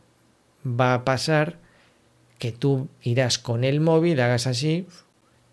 va 0.65 0.93
a 0.93 1.05
pasar 1.05 1.57
que 2.39 2.51
tú 2.51 2.87
irás 3.01 3.37
con 3.37 3.63
el 3.63 3.79
móvil, 3.79 4.19
hagas 4.19 4.47
así, 4.47 4.87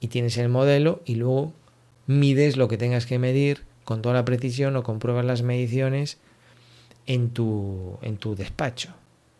y 0.01 0.09
tienes 0.09 0.39
el 0.39 0.49
modelo 0.49 1.03
y 1.05 1.17
luego 1.17 1.53
mides 2.07 2.57
lo 2.57 2.67
que 2.69 2.79
tengas 2.79 3.07
que 3.07 3.19
medir 3.19 3.65
con 3.85 4.03
toda 4.03 4.15
la 4.15 4.25
precisión 4.25 4.75
o 4.77 4.83
compruebas 4.83 5.25
las 5.25 5.43
mediciones 5.43 6.19
en 7.07 7.31
tu, 7.31 7.99
en 8.03 8.17
tu 8.17 8.35
despacho. 8.35 8.95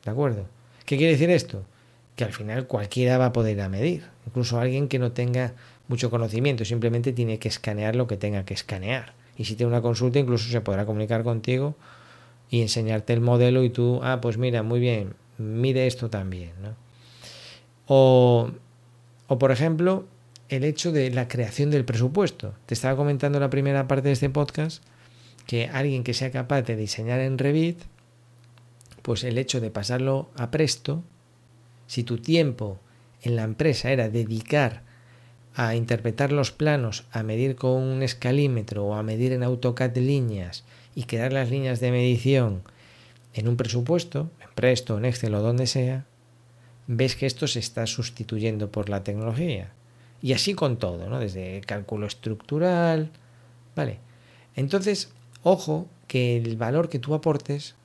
¿De 0.05 0.11
acuerdo? 0.11 0.47
¿Qué 0.85 0.97
quiere 0.97 1.13
decir 1.13 1.31
esto? 1.31 1.65
Que 2.17 2.25
al 2.25 2.33
final 2.33 2.67
cualquiera 2.67 3.19
va 3.19 3.27
a 3.27 3.33
poder 3.33 3.69
medir, 3.69 4.05
incluso 4.27 4.61
alguien 4.61 4.89
que 4.89 4.99
no 4.99 5.13
tenga 5.13 5.55
mucho 5.91 6.09
conocimiento, 6.09 6.65
simplemente 6.65 7.13
tiene 7.13 7.41
que 7.41 7.49
escanear 7.49 7.97
lo 7.97 8.07
que 8.07 8.17
tenga 8.17 8.45
que 8.45 8.55
escanear. 8.55 9.13
Y 9.37 9.45
si 9.45 9.57
tiene 9.57 9.73
una 9.73 9.83
consulta, 9.83 10.21
incluso 10.21 10.49
se 10.49 10.61
podrá 10.61 10.87
comunicar 10.87 11.25
contigo 11.25 11.75
y 12.49 12.63
enseñarte 12.63 13.13
el 13.13 13.21
modelo 13.21 13.65
y 13.65 13.71
tú, 13.71 14.01
ah, 14.05 14.21
pues 14.21 14.39
mira, 14.39 14.63
muy 14.63 14.79
bien, 14.79 15.15
mide 15.37 15.89
esto 15.89 16.09
también. 16.09 16.53
O, 17.87 18.53
o 19.27 19.39
por 19.39 19.51
ejemplo, 19.51 20.07
el 20.49 20.63
hecho 20.63 20.93
de 20.93 21.11
la 21.11 21.27
creación 21.27 21.73
del 21.73 21.85
presupuesto. 21.85 22.55
Te 22.67 22.75
estaba 22.75 22.97
comentando 22.97 23.39
en 23.39 23.43
la 23.43 23.51
primera 23.51 23.89
parte 23.89 24.09
de 24.09 24.13
este 24.13 24.31
podcast 24.31 24.85
que 25.49 25.67
alguien 25.67 26.05
que 26.05 26.15
sea 26.15 26.31
capaz 26.31 26.63
de 26.63 26.77
diseñar 26.77 27.19
en 27.19 27.37
Revit, 27.37 27.81
pues 29.03 29.25
el 29.25 29.39
hecho 29.39 29.61
de 29.61 29.73
pasarlo 29.73 30.31
a 30.37 30.53
Presto, 30.53 31.03
si 31.89 32.05
tu 32.05 32.19
tiempo 32.19 32.79
en 33.23 33.35
la 33.35 33.43
empresa 33.43 33.91
era 33.91 34.09
dedicar 34.09 34.89
a 35.55 35.75
interpretar 35.75 36.33
los 36.33 36.53
planos, 36.53 37.05
a 37.11 37.23
medir 37.23 37.57
con 37.57 37.73
un 37.83 38.03
escalímetro 38.03 38.87
o 38.87 38.95
a 38.95 39.03
medir 39.03 39.33
en 39.33 39.43
AutoCAD 39.43 39.97
líneas 39.97 40.65
y 40.95 41.05
crear 41.05 41.33
las 41.33 41.51
líneas 41.51 41.81
de 41.81 41.91
medición 41.91 42.63
en 43.35 43.49
un 43.49 43.57
presupuesto, 43.57 44.31
en 44.41 44.49
Presto, 44.55 44.99
en 44.99 45.05
Excel 45.05 45.35
o 45.35 45.43
donde 45.43 45.67
sea, 45.67 46.07
ves 46.87 47.17
que 47.17 47.27
esto 47.27 47.47
se 47.47 47.59
está 47.59 47.87
sustituyendo 47.87 48.71
por 48.71 48.89
la 48.89 49.05
tecnología. 49.05 49.73
Y 50.23 50.33
así 50.33 50.55
con 50.55 50.77
todo, 50.79 51.09
¿no? 51.09 51.19
Desde 51.19 51.61
cálculo 51.63 52.07
estructural, 52.07 53.11
¿vale? 53.75 53.99
Entonces, 54.57 55.13
ojo 55.43 55.89
que 56.07 56.37
el 56.37 56.57
valor 56.57 56.89
que 56.89 56.99
tú 56.99 57.15
aportes 57.15 57.77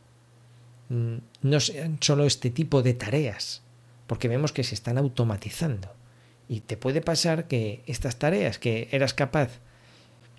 mm, 0.89 1.15
no 1.43 1.59
sean 1.59 1.97
solo 2.01 2.25
este 2.25 2.49
tipo 2.49 2.81
de 2.81 2.93
tareas, 2.93 3.61
porque 4.07 4.27
vemos 4.27 4.51
que 4.51 4.63
se 4.63 4.75
están 4.75 4.97
automatizando. 4.97 5.94
Y 6.47 6.61
te 6.61 6.77
puede 6.77 7.01
pasar 7.01 7.47
que 7.47 7.81
estas 7.87 8.17
tareas 8.17 8.59
que 8.59 8.87
eras 8.91 9.13
capaz 9.13 9.59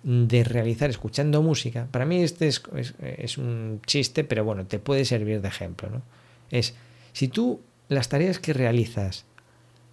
de 0.03 0.43
realizar 0.43 0.89
escuchando 0.89 1.41
música, 1.41 1.87
para 1.91 2.05
mí 2.05 2.23
este 2.23 2.47
es, 2.47 2.61
es, 3.01 3.37
un 3.37 3.81
chiste, 3.85 4.23
pero 4.23 4.45
bueno, 4.45 4.65
te 4.65 4.79
puede 4.79 5.03
servir 5.05 5.41
de 5.41 5.47
ejemplo, 5.47 5.89
¿no? 5.89 6.01
Es, 6.49 6.75
si 7.13 7.27
tú 7.27 7.61
las 7.89 8.07
tareas 8.07 8.39
que 8.39 8.53
realizas 8.53 9.25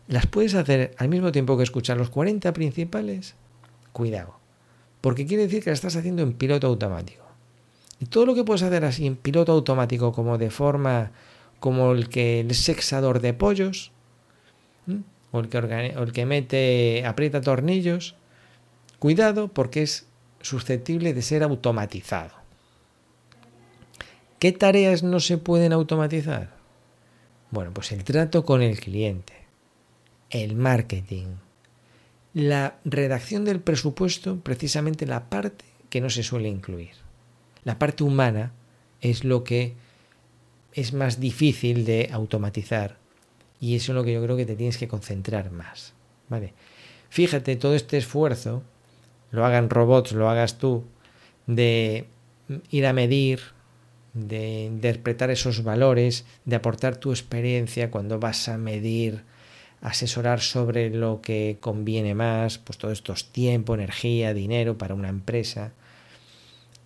las 0.06 0.26
puedes 0.26 0.54
hacer 0.54 0.94
al 0.98 1.08
mismo 1.08 1.32
tiempo 1.32 1.56
que 1.56 1.62
escuchar 1.62 1.96
los 1.96 2.10
40 2.10 2.52
principales, 2.52 3.34
cuidado, 3.92 4.38
porque 5.00 5.26
quiere 5.26 5.44
decir 5.44 5.64
que 5.64 5.70
las 5.70 5.78
estás 5.78 5.96
haciendo 5.96 6.22
en 6.22 6.34
piloto 6.34 6.66
automático. 6.66 7.24
Y 8.00 8.06
todo 8.06 8.26
lo 8.26 8.34
que 8.34 8.44
puedes 8.44 8.62
hacer 8.62 8.84
así 8.84 9.06
en 9.06 9.16
piloto 9.16 9.52
automático, 9.52 10.12
como 10.12 10.36
de 10.36 10.50
forma 10.50 11.12
como 11.60 11.92
el 11.92 12.08
que 12.08 12.40
el 12.40 12.54
sexador 12.54 13.20
de 13.20 13.32
pollos, 13.32 13.92
o 15.34 15.40
el 15.40 15.48
que, 15.48 15.58
el 15.58 16.12
que 16.12 16.26
mete, 16.26 17.04
aprieta 17.04 17.40
tornillos, 17.40 18.14
cuidado 19.00 19.48
porque 19.48 19.82
es 19.82 20.06
susceptible 20.40 21.12
de 21.12 21.22
ser 21.22 21.42
automatizado. 21.42 22.30
¿Qué 24.38 24.52
tareas 24.52 25.02
no 25.02 25.18
se 25.18 25.36
pueden 25.36 25.72
automatizar? 25.72 26.54
Bueno, 27.50 27.72
pues 27.74 27.90
el 27.90 28.04
trato 28.04 28.44
con 28.44 28.62
el 28.62 28.78
cliente, 28.78 29.32
el 30.30 30.54
marketing, 30.54 31.26
la 32.32 32.76
redacción 32.84 33.44
del 33.44 33.58
presupuesto, 33.58 34.38
precisamente 34.38 35.04
la 35.04 35.28
parte 35.30 35.64
que 35.90 36.00
no 36.00 36.10
se 36.10 36.22
suele 36.22 36.48
incluir. 36.48 36.92
La 37.64 37.80
parte 37.80 38.04
humana 38.04 38.52
es 39.00 39.24
lo 39.24 39.42
que 39.42 39.74
es 40.74 40.92
más 40.92 41.18
difícil 41.18 41.84
de 41.84 42.10
automatizar 42.12 43.02
y 43.64 43.76
eso 43.76 43.92
es 43.92 43.96
lo 43.96 44.04
que 44.04 44.12
yo 44.12 44.22
creo 44.22 44.36
que 44.36 44.44
te 44.44 44.56
tienes 44.56 44.76
que 44.76 44.88
concentrar 44.88 45.50
más. 45.50 45.94
¿vale? 46.28 46.52
Fíjate, 47.08 47.56
todo 47.56 47.74
este 47.74 47.96
esfuerzo, 47.96 48.62
lo 49.30 49.46
hagan 49.46 49.70
robots, 49.70 50.12
lo 50.12 50.28
hagas 50.28 50.58
tú, 50.58 50.84
de 51.46 52.04
ir 52.70 52.86
a 52.86 52.92
medir, 52.92 53.40
de 54.12 54.64
interpretar 54.64 55.30
esos 55.30 55.64
valores, 55.64 56.26
de 56.44 56.56
aportar 56.56 56.96
tu 56.96 57.10
experiencia 57.10 57.90
cuando 57.90 58.18
vas 58.18 58.50
a 58.50 58.58
medir, 58.58 59.22
asesorar 59.80 60.40
sobre 60.42 60.90
lo 60.90 61.22
que 61.22 61.56
conviene 61.58 62.14
más, 62.14 62.58
pues 62.58 62.76
todo 62.76 62.92
esto 62.92 63.14
es 63.14 63.24
tiempo, 63.32 63.74
energía, 63.74 64.34
dinero 64.34 64.76
para 64.76 64.94
una 64.94 65.08
empresa, 65.08 65.72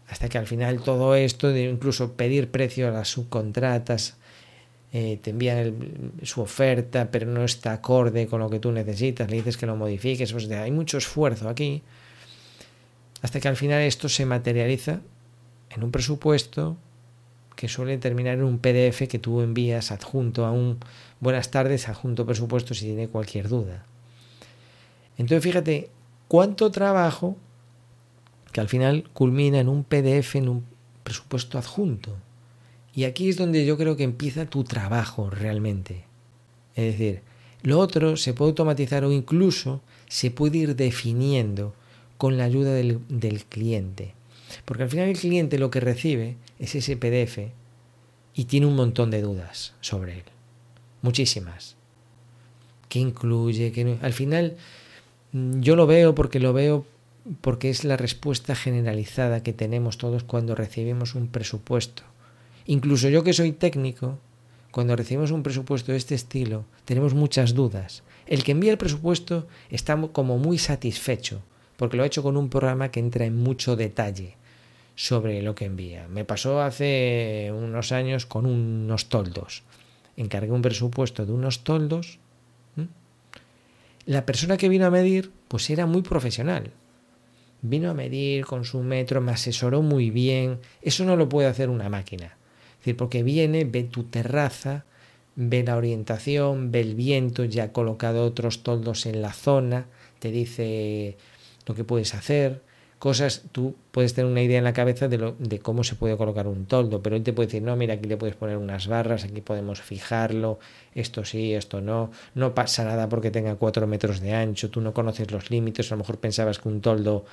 hasta 0.06 0.28
que 0.28 0.38
al 0.38 0.46
final 0.46 0.80
todo 0.80 1.16
esto, 1.16 1.56
incluso 1.56 2.12
pedir 2.12 2.52
precio 2.52 2.86
a 2.86 2.92
las 2.92 3.08
subcontratas, 3.08 4.16
eh, 4.92 5.18
te 5.20 5.30
envían 5.30 6.16
su 6.22 6.40
oferta, 6.40 7.10
pero 7.10 7.26
no 7.26 7.44
está 7.44 7.72
acorde 7.72 8.26
con 8.26 8.40
lo 8.40 8.48
que 8.48 8.58
tú 8.58 8.72
necesitas, 8.72 9.30
le 9.30 9.36
dices 9.36 9.56
que 9.56 9.66
lo 9.66 9.76
modifiques, 9.76 10.32
pues 10.32 10.50
hay 10.50 10.70
mucho 10.70 10.98
esfuerzo 10.98 11.48
aquí, 11.48 11.82
hasta 13.20 13.40
que 13.40 13.48
al 13.48 13.56
final 13.56 13.82
esto 13.82 14.08
se 14.08 14.24
materializa 14.24 15.00
en 15.70 15.84
un 15.84 15.90
presupuesto 15.90 16.76
que 17.56 17.68
suele 17.68 17.98
terminar 17.98 18.34
en 18.34 18.44
un 18.44 18.60
PDF 18.60 19.08
que 19.08 19.18
tú 19.18 19.40
envías 19.40 19.90
adjunto 19.90 20.46
a 20.46 20.52
un 20.52 20.78
buenas 21.20 21.50
tardes, 21.50 21.88
adjunto 21.88 22.24
presupuesto 22.24 22.72
si 22.72 22.86
tiene 22.86 23.08
cualquier 23.08 23.48
duda. 23.48 23.84
Entonces 25.18 25.42
fíjate 25.42 25.90
cuánto 26.28 26.70
trabajo 26.70 27.36
que 28.52 28.60
al 28.60 28.68
final 28.68 29.10
culmina 29.12 29.58
en 29.58 29.68
un 29.68 29.84
PDF, 29.84 30.36
en 30.36 30.48
un 30.48 30.64
presupuesto 31.02 31.58
adjunto. 31.58 32.16
Y 32.98 33.04
aquí 33.04 33.28
es 33.28 33.36
donde 33.36 33.64
yo 33.64 33.78
creo 33.78 33.96
que 33.96 34.02
empieza 34.02 34.50
tu 34.50 34.64
trabajo 34.64 35.30
realmente. 35.30 36.02
Es 36.74 36.98
decir, 36.98 37.22
lo 37.62 37.78
otro 37.78 38.16
se 38.16 38.34
puede 38.34 38.48
automatizar 38.48 39.04
o 39.04 39.12
incluso 39.12 39.82
se 40.08 40.32
puede 40.32 40.58
ir 40.58 40.74
definiendo 40.74 41.76
con 42.16 42.36
la 42.36 42.42
ayuda 42.42 42.74
del, 42.74 43.44
cliente. 43.48 44.14
Porque 44.64 44.82
al 44.82 44.90
final 44.90 45.10
el 45.10 45.16
cliente 45.16 45.60
lo 45.60 45.70
que 45.70 45.78
recibe 45.78 46.38
es 46.58 46.74
ese 46.74 46.96
PDF 46.96 47.52
y 48.34 48.46
tiene 48.46 48.66
un 48.66 48.74
montón 48.74 49.12
de 49.12 49.22
dudas 49.22 49.74
sobre 49.80 50.14
él. 50.14 50.24
Muchísimas. 51.00 51.76
¿Qué 52.88 52.98
incluye? 52.98 53.70
¿Qué 53.70 53.96
Al 54.02 54.12
final 54.12 54.56
mm, 55.30 55.60
yo 55.60 55.76
lo 55.76 55.86
veo 55.86 56.16
porque 56.16 56.40
lo 56.40 56.52
veo 56.52 56.84
porque 57.42 57.70
es 57.70 57.84
la 57.84 57.96
respuesta 57.96 58.56
generalizada 58.56 59.44
que 59.44 59.52
tenemos 59.52 59.98
todos 59.98 60.24
cuando 60.24 60.56
recibimos 60.56 61.14
un 61.14 61.28
presupuesto. 61.28 62.07
Incluso 62.68 63.08
yo 63.08 63.24
que 63.24 63.32
soy 63.32 63.52
técnico, 63.52 64.18
cuando 64.72 64.94
recibimos 64.94 65.30
un 65.30 65.42
presupuesto 65.42 65.92
de 65.92 65.96
este 65.96 66.14
estilo, 66.14 66.66
tenemos 66.84 67.14
muchas 67.14 67.54
dudas. 67.54 68.02
El 68.26 68.44
que 68.44 68.52
envía 68.52 68.72
el 68.72 68.76
presupuesto 68.76 69.48
está 69.70 69.96
como 70.12 70.36
muy 70.36 70.58
satisfecho, 70.58 71.40
porque 71.78 71.96
lo 71.96 72.02
ha 72.02 72.06
hecho 72.06 72.22
con 72.22 72.36
un 72.36 72.50
programa 72.50 72.90
que 72.90 73.00
entra 73.00 73.24
en 73.24 73.36
mucho 73.36 73.74
detalle 73.74 74.36
sobre 74.96 75.40
lo 75.40 75.54
que 75.54 75.64
envía. 75.64 76.08
Me 76.08 76.26
pasó 76.26 76.60
hace 76.60 77.50
unos 77.56 77.90
años 77.90 78.26
con 78.26 78.44
unos 78.44 79.08
toldos. 79.08 79.62
Encargué 80.18 80.52
un 80.52 80.60
presupuesto 80.60 81.24
de 81.24 81.32
unos 81.32 81.64
toldos. 81.64 82.18
La 84.04 84.26
persona 84.26 84.58
que 84.58 84.68
vino 84.68 84.84
a 84.84 84.90
medir, 84.90 85.32
pues 85.48 85.70
era 85.70 85.86
muy 85.86 86.02
profesional. 86.02 86.70
Vino 87.62 87.88
a 87.88 87.94
medir 87.94 88.44
con 88.44 88.66
su 88.66 88.82
metro, 88.82 89.22
me 89.22 89.32
asesoró 89.32 89.80
muy 89.80 90.10
bien. 90.10 90.60
Eso 90.82 91.06
no 91.06 91.16
lo 91.16 91.30
puede 91.30 91.48
hacer 91.48 91.70
una 91.70 91.88
máquina. 91.88 92.37
Es 92.78 92.84
decir, 92.84 92.96
porque 92.96 93.22
viene, 93.22 93.64
ve 93.64 93.84
tu 93.84 94.04
terraza, 94.04 94.84
ve 95.36 95.62
la 95.62 95.76
orientación, 95.76 96.70
ve 96.70 96.80
el 96.80 96.94
viento, 96.94 97.44
ya 97.44 97.64
ha 97.64 97.72
colocado 97.72 98.24
otros 98.24 98.62
toldos 98.62 99.06
en 99.06 99.22
la 99.22 99.32
zona, 99.32 99.86
te 100.18 100.30
dice 100.30 101.16
lo 101.66 101.74
que 101.74 101.84
puedes 101.84 102.14
hacer, 102.14 102.62
cosas, 102.98 103.44
tú 103.52 103.76
puedes 103.92 104.14
tener 104.14 104.30
una 104.30 104.42
idea 104.42 104.58
en 104.58 104.64
la 104.64 104.72
cabeza 104.72 105.08
de, 105.08 105.34
de 105.38 105.58
cómo 105.60 105.84
se 105.84 105.94
puede 105.94 106.16
colocar 106.16 106.46
un 106.48 106.66
toldo, 106.66 107.02
pero 107.02 107.16
él 107.16 107.22
te 107.22 107.32
puede 107.32 107.46
decir, 107.46 107.62
no, 107.62 107.76
mira, 107.76 107.94
aquí 107.94 108.08
le 108.08 108.16
puedes 108.16 108.36
poner 108.36 108.56
unas 108.56 108.88
barras, 108.88 109.24
aquí 109.24 109.40
podemos 109.40 109.80
fijarlo, 109.80 110.58
esto 110.94 111.24
sí, 111.24 111.54
esto 111.54 111.80
no, 111.80 112.10
no 112.34 112.54
pasa 112.54 112.84
nada 112.84 113.08
porque 113.08 113.30
tenga 113.30 113.54
cuatro 113.54 113.86
metros 113.86 114.20
de 114.20 114.34
ancho, 114.34 114.70
tú 114.70 114.80
no 114.80 114.92
conoces 114.92 115.30
los 115.30 115.50
límites, 115.50 115.90
a 115.92 115.94
lo 115.94 116.00
mejor 116.00 116.18
pensabas 116.18 116.58
que 116.58 116.68
un 116.68 116.80
toldo 116.80 117.24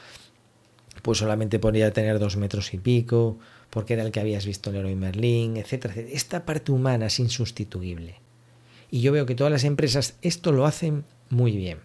pues 1.05 1.19
solamente 1.19 1.59
podría 1.59 1.93
tener 1.93 2.17
dos 2.17 2.35
metros 2.35 2.73
y 2.73 2.79
pico, 2.79 3.37
porque 3.69 3.93
era 3.93 4.01
el 4.01 4.11
que 4.11 4.19
habías 4.19 4.43
visto 4.43 4.71
en 4.71 4.77
Leroy 4.77 4.95
Merlin, 4.95 5.55
etcétera, 5.55 5.93
etcétera. 5.93 6.15
Esta 6.15 6.45
parte 6.47 6.71
humana 6.71 7.05
es 7.05 7.19
insustituible. 7.19 8.15
Y 8.89 9.01
yo 9.01 9.11
veo 9.11 9.27
que 9.27 9.35
todas 9.35 9.53
las 9.53 9.65
empresas 9.65 10.17
esto 10.23 10.51
lo 10.51 10.65
hacen 10.65 11.05
muy 11.29 11.55
bien. 11.55 11.77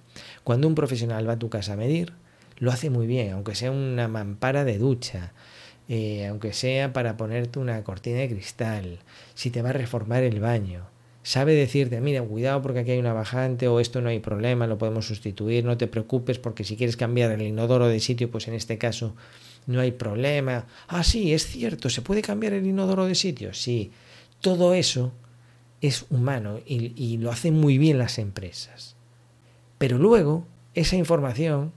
Cuando 0.43 0.69
un 0.69 0.75
profesional 0.75 1.29
va 1.29 1.35
a 1.35 1.39
tu 1.39 1.51
casa 1.51 1.75
a 1.75 1.77
medir, 1.77 2.15
lo 2.61 2.73
hace 2.73 2.89
muy 2.89 3.07
bien, 3.07 3.35
aunque 3.35 3.55
sea 3.55 3.71
una 3.71 4.09
mampara 4.09 4.65
de 4.65 4.79
ducha, 4.79 5.35
eh, 5.91 6.27
aunque 6.27 6.55
sea 6.55 6.95
para 6.95 7.19
ponerte 7.19 7.59
una 7.59 7.85
cortina 7.85 8.21
de 8.21 8.31
cristal, 8.31 9.01
si 9.35 9.51
te 9.51 9.61
va 9.61 9.69
a 9.69 9.75
reformar 9.75 10.23
el 10.23 10.41
baño. 10.41 10.87
Sabe 11.23 11.55
decirte, 11.55 12.01
mira, 12.01 12.23
cuidado 12.23 12.63
porque 12.63 12.81
aquí 12.81 12.93
hay 12.93 12.99
una 12.99 13.13
bajante 13.13 13.69
o 13.69 13.79
esto 13.79 14.01
no 14.01 14.09
hay 14.09 14.21
problema, 14.21 14.67
lo 14.67 14.79
podemos 14.79 15.07
sustituir, 15.07 15.65
no 15.65 15.77
te 15.77 15.87
preocupes 15.87 16.39
porque 16.39 16.65
si 16.65 16.77
quieres 16.77 16.97
cambiar 16.97 17.31
el 17.33 17.43
inodoro 17.43 17.89
de 17.89 18.01
sitio, 18.01 18.31
pues 18.31 18.49
en 18.49 18.55
este 18.55 18.79
caso 18.79 19.15
no 19.67 19.81
hay 19.81 19.93
problema. 19.93 20.67
Ah, 20.89 21.05
sí, 21.05 21.35
es 21.35 21.47
cierto, 21.47 21.91
¿se 21.91 22.01
puede 22.01 22.23
cambiar 22.23 22.55
el 22.55 22.67
inodoro 22.67 23.05
de 23.05 23.15
sitio? 23.15 23.53
Sí, 23.53 23.93
todo 24.41 24.73
eso 24.73 25.13
es 25.83 26.07
humano 26.09 26.61
y, 26.65 26.95
y 26.97 27.19
lo 27.19 27.31
hacen 27.31 27.55
muy 27.55 27.77
bien 27.77 27.99
las 27.99 28.19
empresas. 28.19 28.97
Pero 29.77 29.99
luego, 29.99 30.47
esa 30.75 30.97
información 30.97 31.73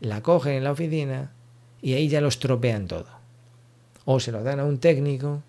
la 0.00 0.22
cogen 0.22 0.54
en 0.54 0.64
la 0.64 0.72
oficina 0.72 1.32
y 1.80 1.94
ahí 1.94 2.08
ya 2.08 2.20
lo 2.20 2.28
estropean 2.28 2.86
todo. 2.86 3.08
O 4.04 4.20
se 4.20 4.32
lo 4.32 4.42
dan 4.42 4.60
a 4.60 4.64
un 4.64 4.78
técnico 4.78 5.42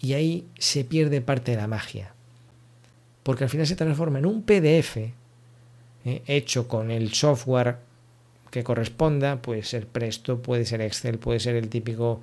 y 0.00 0.14
ahí 0.14 0.48
se 0.58 0.84
pierde 0.84 1.20
parte 1.20 1.52
de 1.52 1.58
la 1.58 1.68
magia. 1.68 2.14
Porque 3.24 3.42
al 3.42 3.50
final 3.50 3.66
se 3.66 3.74
transforma 3.74 4.20
en 4.20 4.26
un 4.26 4.42
PDF 4.42 4.98
eh, 4.98 5.12
hecho 6.26 6.68
con 6.68 6.92
el 6.92 7.12
software 7.12 7.78
que 8.52 8.62
corresponda, 8.62 9.42
puede 9.42 9.64
ser 9.64 9.88
Presto, 9.88 10.40
puede 10.40 10.64
ser 10.64 10.80
Excel, 10.80 11.18
puede 11.18 11.40
ser 11.40 11.56
el 11.56 11.68
típico 11.68 12.20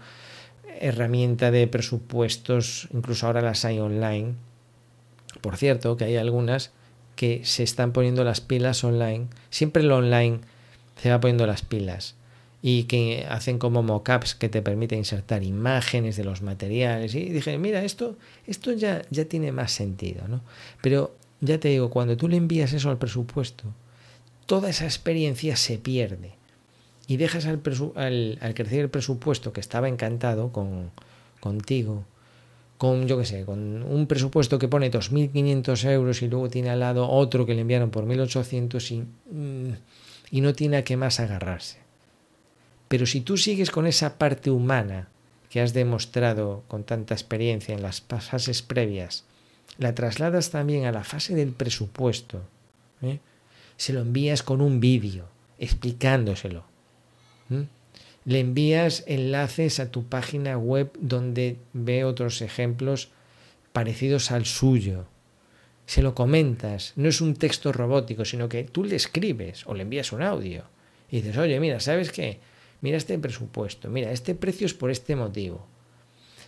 herramienta 0.80 1.52
de 1.52 1.68
presupuestos, 1.68 2.88
incluso 2.94 3.28
ahora 3.28 3.42
las 3.42 3.66
hay 3.66 3.80
online. 3.80 4.36
Por 5.42 5.58
cierto, 5.58 5.98
que 5.98 6.06
hay 6.06 6.16
algunas 6.16 6.72
que 7.18 7.42
se 7.44 7.64
están 7.64 7.92
poniendo 7.92 8.24
las 8.24 8.40
pilas 8.40 8.84
online. 8.86 9.28
Siempre 9.50 9.84
lo 9.84 9.98
online 9.98 10.40
se 11.02 11.10
va 11.10 11.20
poniendo 11.20 11.46
las 11.46 11.64
pilas 11.64 12.16
y 12.62 12.84
que 12.84 13.26
hacen 13.30 13.58
como 13.58 13.82
mockups 13.84 14.36
que 14.36 14.50
te 14.50 14.62
permiten 14.62 15.00
insertar 15.00 15.44
imágenes 15.44 16.16
de 16.16 16.24
los 16.24 16.42
materiales. 16.42 17.16
Y 17.16 17.26
dije 17.30 17.58
mira 17.58 17.84
esto 17.84 18.18
esto 18.48 18.72
ya 18.74 19.02
ya 19.10 19.26
tiene 19.26 19.52
más 19.52 19.72
sentido 19.72 20.28
no 20.28 20.42
pero 20.82 21.16
ya 21.40 21.60
te 21.60 21.70
digo 21.70 21.90
cuando 21.90 22.18
tú 22.18 22.28
le 22.28 22.38
envías 22.38 22.74
eso 22.74 22.90
al 22.90 22.98
presupuesto 22.98 23.66
toda 24.52 24.70
esa 24.70 24.84
experiencia 24.84 25.56
se 25.56 25.78
pierde. 25.78 26.34
Y 27.08 27.16
dejas 27.16 27.46
al, 27.46 27.62
al, 27.96 28.54
crecer 28.54 28.80
el 28.82 28.90
presupuesto 28.90 29.54
que 29.54 29.62
estaba 29.62 29.88
encantado 29.88 30.52
con, 30.52 30.92
contigo, 31.40 32.04
con, 32.78 33.08
yo 33.08 33.18
qué 33.18 33.24
sé, 33.24 33.46
con 33.46 33.82
un 33.82 34.08
presupuesto 34.08 34.60
que 34.60 34.68
pone 34.68 34.92
2.500 34.92 35.90
euros 35.92 36.22
y 36.22 36.28
luego 36.28 36.50
tiene 36.50 36.70
al 36.70 36.82
lado 36.82 37.10
otro 37.10 37.46
que 37.46 37.54
le 37.54 37.62
enviaron 37.62 37.92
por 37.92 38.06
1.800 38.06 38.92
y, 38.92 39.34
mm, 39.34 39.74
y 40.32 40.42
no 40.42 40.54
tiene 40.54 40.76
a 40.76 40.84
qué 40.84 40.98
más 40.98 41.22
agarrarse. 41.22 41.78
Pero 42.92 43.06
si 43.06 43.22
tú 43.22 43.38
sigues 43.38 43.72
con 43.72 43.88
esa 43.88 44.18
parte 44.18 44.52
humana 44.52 45.08
que 45.50 45.62
has 45.62 45.72
demostrado 45.72 46.66
con 46.68 46.84
tanta 46.84 47.14
experiencia 47.14 47.74
en 47.74 47.82
las 47.82 48.02
fases 48.02 48.62
previas, 48.62 49.24
la 49.78 49.96
trasladas 49.96 50.50
también 50.50 50.84
a 50.84 50.92
la 50.92 51.06
fase 51.06 51.34
del 51.34 51.54
presupuesto, 51.54 52.42
¿eh? 53.02 53.20
se 53.78 53.94
lo 53.94 54.02
envías 54.02 54.44
con 54.44 54.60
un 54.60 54.82
vídeo 54.82 55.30
explicándoselo, 55.58 56.66
le 58.26 58.40
envías 58.42 59.06
enlaces 59.08 59.80
a 59.80 59.90
tu 59.90 60.04
página 60.08 60.58
web 60.58 60.92
donde 61.00 61.60
ve 61.72 62.04
otros 62.04 62.42
ejemplos 62.42 63.08
parecidos 63.72 64.32
al 64.32 64.46
suyo. 64.46 65.06
Se 65.86 66.02
lo 66.02 66.14
comentas, 66.14 66.92
no 66.98 67.08
es 67.08 67.22
un 67.22 67.36
texto 67.36 67.72
robótico, 67.72 68.26
sino 68.26 68.50
que 68.50 68.66
tú 68.66 68.84
le 68.84 68.98
escribes 68.98 69.66
o 69.66 69.76
le 69.76 69.84
envías 69.84 70.12
un 70.12 70.24
audio 70.24 70.66
y 71.10 71.22
dices, 71.22 71.38
oye, 71.38 71.58
mira, 71.62 71.80
¿sabes 71.80 72.12
qué? 72.12 72.51
Mira 72.82 72.98
este 72.98 73.18
presupuesto, 73.20 73.90
mira, 73.90 74.12
este 74.12 74.36
precio 74.36 74.66
es 74.66 74.74
por 74.74 74.90
este 74.90 75.16
motivo. 75.16 75.68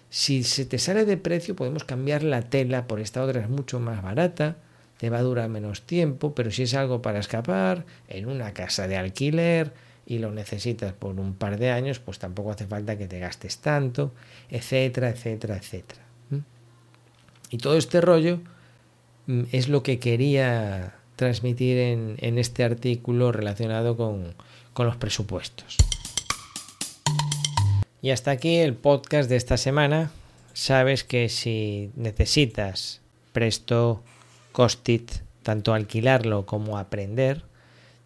Si 0.09 0.43
se 0.43 0.65
te 0.65 0.77
sale 0.77 1.05
de 1.05 1.17
precio, 1.17 1.55
podemos 1.55 1.83
cambiar 1.83 2.23
la 2.23 2.41
tela 2.41 2.87
por 2.87 2.99
esta 2.99 3.23
otra, 3.23 3.41
es 3.41 3.49
mucho 3.49 3.79
más 3.79 4.01
barata, 4.03 4.57
te 4.97 5.09
va 5.09 5.19
a 5.19 5.23
durar 5.23 5.49
menos 5.49 5.83
tiempo, 5.83 6.35
pero 6.35 6.51
si 6.51 6.63
es 6.63 6.73
algo 6.73 7.01
para 7.01 7.19
escapar, 7.19 7.85
en 8.07 8.27
una 8.27 8.53
casa 8.53 8.87
de 8.87 8.97
alquiler, 8.97 9.73
y 10.05 10.19
lo 10.19 10.31
necesitas 10.31 10.93
por 10.93 11.19
un 11.19 11.33
par 11.33 11.57
de 11.57 11.71
años, 11.71 11.99
pues 11.99 12.19
tampoco 12.19 12.51
hace 12.51 12.67
falta 12.67 12.97
que 12.97 13.07
te 13.07 13.19
gastes 13.19 13.59
tanto, 13.59 14.13
etcétera, 14.49 15.09
etcétera, 15.09 15.57
etcétera. 15.57 16.01
Y 17.49 17.57
todo 17.57 17.77
este 17.77 18.01
rollo 18.01 18.39
mm, 19.27 19.43
es 19.51 19.69
lo 19.69 19.83
que 19.83 19.99
quería 19.99 20.95
transmitir 21.15 21.77
en, 21.77 22.37
este 22.39 22.63
artículo 22.63 23.31
relacionado 23.31 23.95
con 23.95 24.35
los 24.77 24.97
presupuestos. 24.97 25.77
Y 28.03 28.11
hasta 28.11 28.31
aquí 28.31 28.57
el 28.57 28.75
podcast 28.75 29.29
de 29.29 29.37
esta 29.37 29.55
semana. 29.55 30.11
Sabes 30.51 31.05
que 31.05 31.29
si 31.29 31.89
necesitas 31.95 32.99
Presto, 33.31 34.03
Costit, 34.51 35.09
tanto 35.41 35.73
alquilarlo 35.73 36.45
como 36.45 36.77
aprender, 36.77 37.43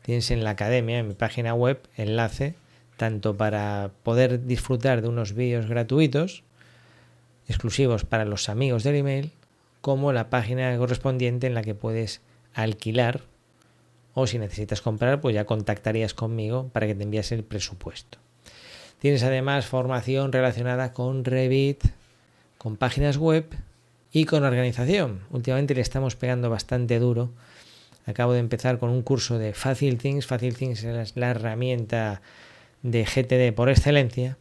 Tienes 0.03 0.29
en 0.29 0.43
la 0.43 0.51
academia, 0.51 0.99
en 0.99 1.07
mi 1.07 1.15
página 1.15 1.55
web, 1.55 1.81
enlace 1.97 2.53
tanto 2.95 3.35
para 3.35 3.89
poder 4.03 4.45
disfrutar 4.45 5.01
de 5.01 5.07
unos 5.07 5.33
vídeos 5.33 5.65
gratuitos 5.65 6.43
exclusivos 7.47 8.05
para 8.05 8.23
los 8.23 8.49
amigos 8.49 8.83
del 8.83 8.95
email, 8.95 9.31
como 9.81 10.13
la 10.13 10.29
página 10.29 10.77
correspondiente 10.77 11.47
en 11.47 11.55
la 11.55 11.63
que 11.63 11.73
puedes 11.73 12.21
alquilar 12.53 13.21
o 14.13 14.27
si 14.27 14.37
necesitas 14.37 14.81
comprar, 14.81 15.19
pues 15.21 15.33
ya 15.33 15.45
contactarías 15.45 16.13
conmigo 16.13 16.69
para 16.71 16.85
que 16.85 16.93
te 16.93 17.03
envíes 17.03 17.31
el 17.31 17.43
presupuesto. 17.43 18.19
Tienes 18.99 19.23
además 19.23 19.65
formación 19.65 20.31
relacionada 20.31 20.93
con 20.93 21.23
Revit, 21.23 21.83
con 22.57 22.77
páginas 22.77 23.17
web 23.17 23.45
y 24.11 24.25
con 24.25 24.43
organización. 24.43 25.21
Últimamente 25.29 25.75
le 25.75 25.81
estamos 25.81 26.15
pegando 26.15 26.49
bastante 26.49 26.99
duro 26.99 27.31
Acabo 28.07 28.31
de 28.31 28.39
empezar 28.39 28.79
con 28.79 28.89
un 28.89 29.01
curso 29.01 29.37
de 29.37 29.53
Facil 29.53 29.97
Things. 29.97 30.25
Facil 30.25 30.55
Things 30.55 30.83
es 30.83 31.17
la 31.17 31.31
herramienta 31.31 32.21
de 32.81 33.03
GTD 33.03 33.53
por 33.53 33.69
excelencia. 33.69 34.37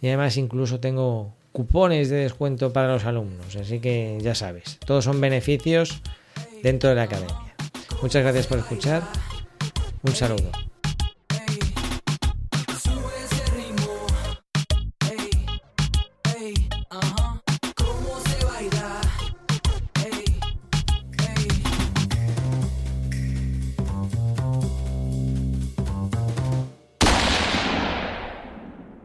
Y 0.00 0.06
además 0.06 0.36
incluso 0.36 0.78
tengo 0.78 1.34
cupones 1.50 2.10
de 2.10 2.16
descuento 2.16 2.72
para 2.72 2.86
los 2.86 3.04
alumnos. 3.04 3.56
Así 3.56 3.80
que 3.80 4.18
ya 4.20 4.36
sabes, 4.36 4.78
todos 4.86 5.04
son 5.04 5.20
beneficios 5.20 6.00
dentro 6.62 6.90
de 6.90 6.96
la 6.96 7.02
academia. 7.02 7.54
Muchas 8.00 8.22
gracias 8.22 8.46
por 8.46 8.58
escuchar. 8.58 9.02
Un 10.04 10.14
saludo. 10.14 10.67